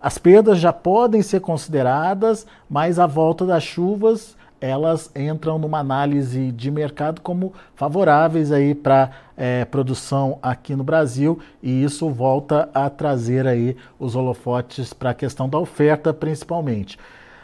as 0.00 0.16
perdas 0.16 0.58
já 0.58 0.72
podem 0.72 1.20
ser 1.20 1.40
consideradas, 1.40 2.46
mas 2.66 2.98
a 2.98 3.06
volta 3.06 3.44
das 3.44 3.62
chuvas 3.62 4.34
elas 4.58 5.10
entram 5.14 5.58
numa 5.58 5.78
análise 5.80 6.50
de 6.52 6.70
mercado 6.70 7.20
como 7.20 7.52
favoráveis 7.74 8.50
aí 8.50 8.74
para 8.74 9.10
é, 9.36 9.66
produção 9.66 10.38
aqui 10.42 10.74
no 10.74 10.84
Brasil 10.84 11.38
e 11.62 11.84
isso 11.84 12.08
volta 12.08 12.70
a 12.72 12.88
trazer 12.88 13.46
aí 13.46 13.76
os 13.98 14.16
holofotes 14.16 14.94
para 14.94 15.10
a 15.10 15.14
questão 15.14 15.50
da 15.50 15.58
oferta 15.58 16.14
principalmente. 16.14 16.98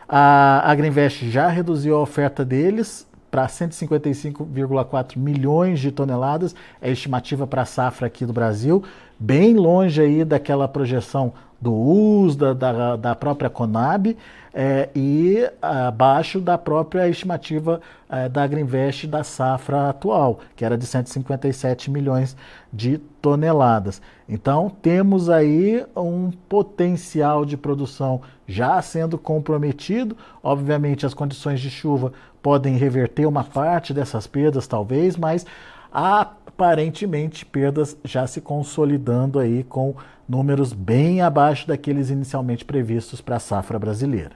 A 0.09 0.63
Agriinvest 0.71 1.29
já 1.29 1.47
reduziu 1.49 1.95
a 1.95 2.01
oferta 2.01 2.43
deles 2.43 3.07
para 3.37 3.47
155,4 3.49 5.19
milhões 5.19 5.79
de 5.79 5.93
toneladas, 5.93 6.55
é 6.81 6.91
estimativa 6.91 7.47
para 7.47 7.61
a 7.61 7.67
safra 7.67 8.07
aqui 8.07 8.25
do 8.25 8.33
Brasil, 8.33 8.83
bem 9.19 9.55
longe 9.55 10.01
aí 10.01 10.25
daquela 10.25 10.67
projeção 10.67 11.35
do 11.61 11.75
USDA, 11.75 12.55
da, 12.55 12.97
da 12.97 13.15
própria 13.15 13.51
Conab, 13.51 14.17
é, 14.55 14.89
e 14.97 15.47
abaixo 15.61 16.41
da 16.41 16.57
própria 16.57 17.07
estimativa 17.11 17.83
é, 18.09 18.27
da 18.27 18.43
Agriinvest 18.43 19.07
da 19.07 19.23
safra 19.23 19.91
atual, 19.91 20.41
que 20.57 20.65
era 20.65 20.79
de 20.79 20.87
157 20.87 21.91
milhões 21.91 22.35
de 22.73 22.97
toneladas. 23.21 24.01
Então, 24.27 24.71
temos 24.81 25.29
aí 25.29 25.85
um 25.95 26.31
potencial 26.49 27.45
de 27.45 27.55
produção 27.59 28.23
já 28.47 28.81
sendo 28.81 29.19
comprometido. 29.19 30.17
Obviamente, 30.43 31.05
as 31.05 31.13
condições 31.13 31.61
de 31.61 31.69
chuva 31.69 32.15
podem 32.47 32.77
reverter 32.77 33.27
uma 33.27 33.43
parte 33.43 33.93
dessas 33.93 34.25
perdas, 34.25 34.69
talvez, 34.69 35.17
mas 35.17 35.45
aparentemente 35.93 37.45
perdas 37.45 37.97
já 38.05 38.25
se 38.25 38.41
consolidando 38.41 39.41
aí 39.41 39.65
com 39.65 39.97
números 40.29 40.73
bem 40.73 41.21
abaixo 41.21 41.67
daqueles 41.67 42.09
inicialmente 42.09 42.65
previstos 42.65 43.21
para 43.21 43.35
a 43.35 43.41
safra 43.41 43.81
brasileira. 43.81 44.31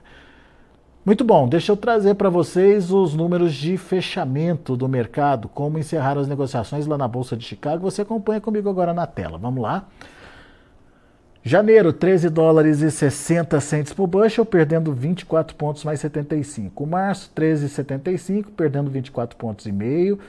Muito 1.05 1.23
bom, 1.23 1.47
deixa 1.47 1.71
eu 1.71 1.77
trazer 1.77 2.15
para 2.15 2.29
vocês 2.29 2.91
os 2.91 3.13
números 3.13 3.53
de 3.53 3.77
fechamento 3.77 4.75
do 4.75 4.89
mercado, 4.89 5.47
como 5.47 5.79
encerraram 5.79 6.19
as 6.19 6.27
negociações 6.27 6.85
lá 6.85 6.97
na 6.97 7.07
Bolsa 7.07 7.37
de 7.37 7.45
Chicago. 7.45 7.89
Você 7.89 8.01
acompanha 8.01 8.41
comigo 8.41 8.69
agora 8.69 8.93
na 8.93 9.07
tela. 9.07 9.37
Vamos 9.37 9.63
lá. 9.63 9.85
Janeiro, 11.43 11.91
13 11.91 12.29
dólares 12.29 12.81
e 12.81 12.91
60 12.91 13.59
centes 13.59 13.91
por 13.93 14.05
bushel, 14.05 14.45
perdendo 14.45 14.93
24 14.93 15.55
pontos 15.55 15.83
mais 15.83 15.99
75. 15.99 16.85
Março, 16.85 17.31
13,75, 17.35 18.45
perdendo 18.55 18.91
24 18.91 19.35
pontos 19.35 19.65
e 19.65 19.71
meio. 19.71 20.19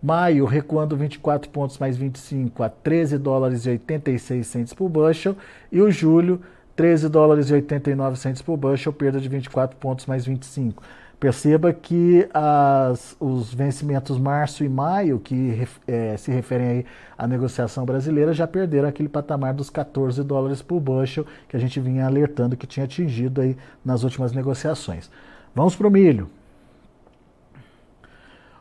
Maio, 0.00 0.44
recuando 0.44 0.96
24 0.96 1.50
pontos 1.50 1.76
mais 1.78 1.96
25 1.96 2.62
a 2.62 2.68
13 2.68 3.18
dólares 3.18 3.66
e 3.66 3.70
86 3.70 4.46
centes 4.46 4.72
por 4.72 4.88
bushel. 4.88 5.36
E 5.72 5.82
o 5.82 5.90
julho, 5.90 6.40
13 6.76 7.08
dólares 7.08 7.50
e 7.50 7.54
89 7.54 8.16
centos 8.16 8.40
por 8.40 8.56
bushel, 8.56 8.92
perda 8.92 9.20
de 9.20 9.28
24 9.28 9.76
pontos 9.76 10.06
mais 10.06 10.24
25. 10.24 10.84
Perceba 11.20 11.70
que 11.70 12.26
as, 12.32 13.14
os 13.20 13.52
vencimentos 13.52 14.16
março 14.18 14.64
e 14.64 14.70
maio, 14.70 15.20
que 15.20 15.68
é, 15.86 16.16
se 16.16 16.30
referem 16.32 16.86
à 17.16 17.26
negociação 17.26 17.84
brasileira, 17.84 18.32
já 18.32 18.46
perderam 18.46 18.88
aquele 18.88 19.08
patamar 19.08 19.52
dos 19.52 19.68
14 19.68 20.24
dólares 20.24 20.62
por 20.62 20.80
bushel 20.80 21.26
que 21.46 21.54
a 21.54 21.60
gente 21.60 21.78
vinha 21.78 22.06
alertando 22.06 22.56
que 22.56 22.66
tinha 22.66 22.84
atingido 22.84 23.42
aí 23.42 23.54
nas 23.84 24.02
últimas 24.02 24.32
negociações. 24.32 25.10
Vamos 25.54 25.76
para 25.76 25.86
o 25.86 25.90
milho. 25.90 26.26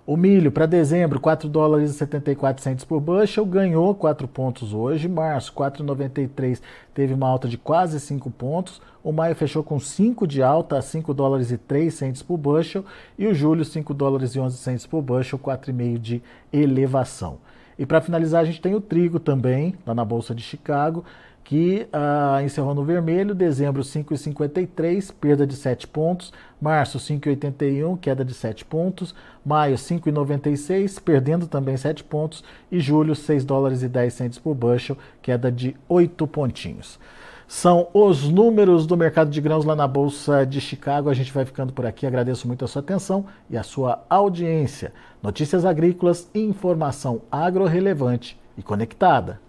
O 0.10 0.18
milho 0.18 0.52
para 0.52 0.66
dezembro, 0.66 1.20
4 1.20 1.48
dólares 1.48 1.92
e 1.92 1.94
74 1.94 2.64
centos 2.64 2.84
por 2.84 3.00
bushel, 3.00 3.46
ganhou 3.46 3.94
4 3.94 4.28
pontos 4.28 4.74
hoje. 4.74 5.08
Março, 5.08 5.54
4,93, 5.54 6.60
teve 6.96 7.14
uma 7.14 7.30
alta 7.30 7.48
de 7.48 7.60
quase 7.60 8.00
5 8.00 8.28
pontos. 8.32 8.82
O 9.04 9.12
maio 9.12 9.36
fechou 9.36 9.64
com 9.64 9.80
5 9.80 10.26
de 10.26 10.42
alta 10.42 10.80
a 10.80 10.82
5 10.82 11.14
dólares 11.14 11.52
e 11.52 11.60
3 11.60 11.94
centos 11.94 12.24
por 12.24 12.40
bushel. 12.40 12.84
E 13.20 13.28
o 13.28 13.36
julho, 13.36 13.64
5 13.64 13.94
dólares 13.94 14.34
e 14.34 14.40
11 14.40 14.58
centos 14.58 14.88
por 14.88 15.04
bushel, 15.04 15.38
4,5 15.38 16.00
de 16.00 16.24
elevação. 16.52 17.38
E 17.78 17.86
para 17.86 18.02
finalizar, 18.02 18.42
a 18.42 18.46
gente 18.46 18.62
tem 18.62 18.74
o 18.74 18.82
trigo 18.82 19.20
também, 19.20 19.76
lá 19.86 19.94
na 19.94 20.04
Bolsa 20.04 20.34
de 20.34 20.42
Chicago 20.42 21.06
que 21.50 21.88
uh, 21.92 22.46
encerrou 22.46 22.76
no 22.76 22.84
vermelho, 22.84 23.34
dezembro 23.34 23.82
5,53, 23.82 25.12
perda 25.20 25.48
de 25.48 25.56
7 25.56 25.88
pontos, 25.88 26.32
março 26.62 27.00
5,81, 27.00 27.98
queda 28.00 28.24
de 28.24 28.36
7 28.36 28.64
pontos, 28.64 29.16
maio 29.44 29.76
5,96, 29.76 31.02
perdendo 31.02 31.48
também 31.48 31.76
7 31.76 32.04
pontos, 32.04 32.44
e 32.72 32.80
julho 32.80 33.16
6 33.16 33.44
dólares 33.46 33.82
e 33.82 33.88
10 33.88 34.14
centos 34.14 34.38
por 34.38 34.54
bushel, 34.54 34.96
queda 35.24 35.52
de 35.52 35.76
8 35.90 36.28
pontinhos. 36.28 37.00
São 37.48 37.88
os 37.96 38.30
números 38.30 38.86
do 38.86 38.96
mercado 38.96 39.32
de 39.32 39.42
grãos 39.42 39.66
lá 39.66 39.76
na 39.76 39.88
Bolsa 39.88 40.46
de 40.46 40.62
Chicago. 40.62 41.10
A 41.10 41.16
gente 41.16 41.34
vai 41.34 41.46
ficando 41.46 41.74
por 41.74 41.84
aqui. 41.84 42.06
Agradeço 42.06 42.46
muito 42.46 42.64
a 42.64 42.68
sua 42.68 42.84
atenção 42.84 43.26
e 43.50 43.58
a 43.58 43.64
sua 43.64 44.06
audiência. 44.08 44.94
Notícias 45.24 45.66
agrícolas, 45.66 46.30
informação 46.36 47.24
agro-relevante 47.32 48.40
e 48.56 48.62
conectada. 48.62 49.49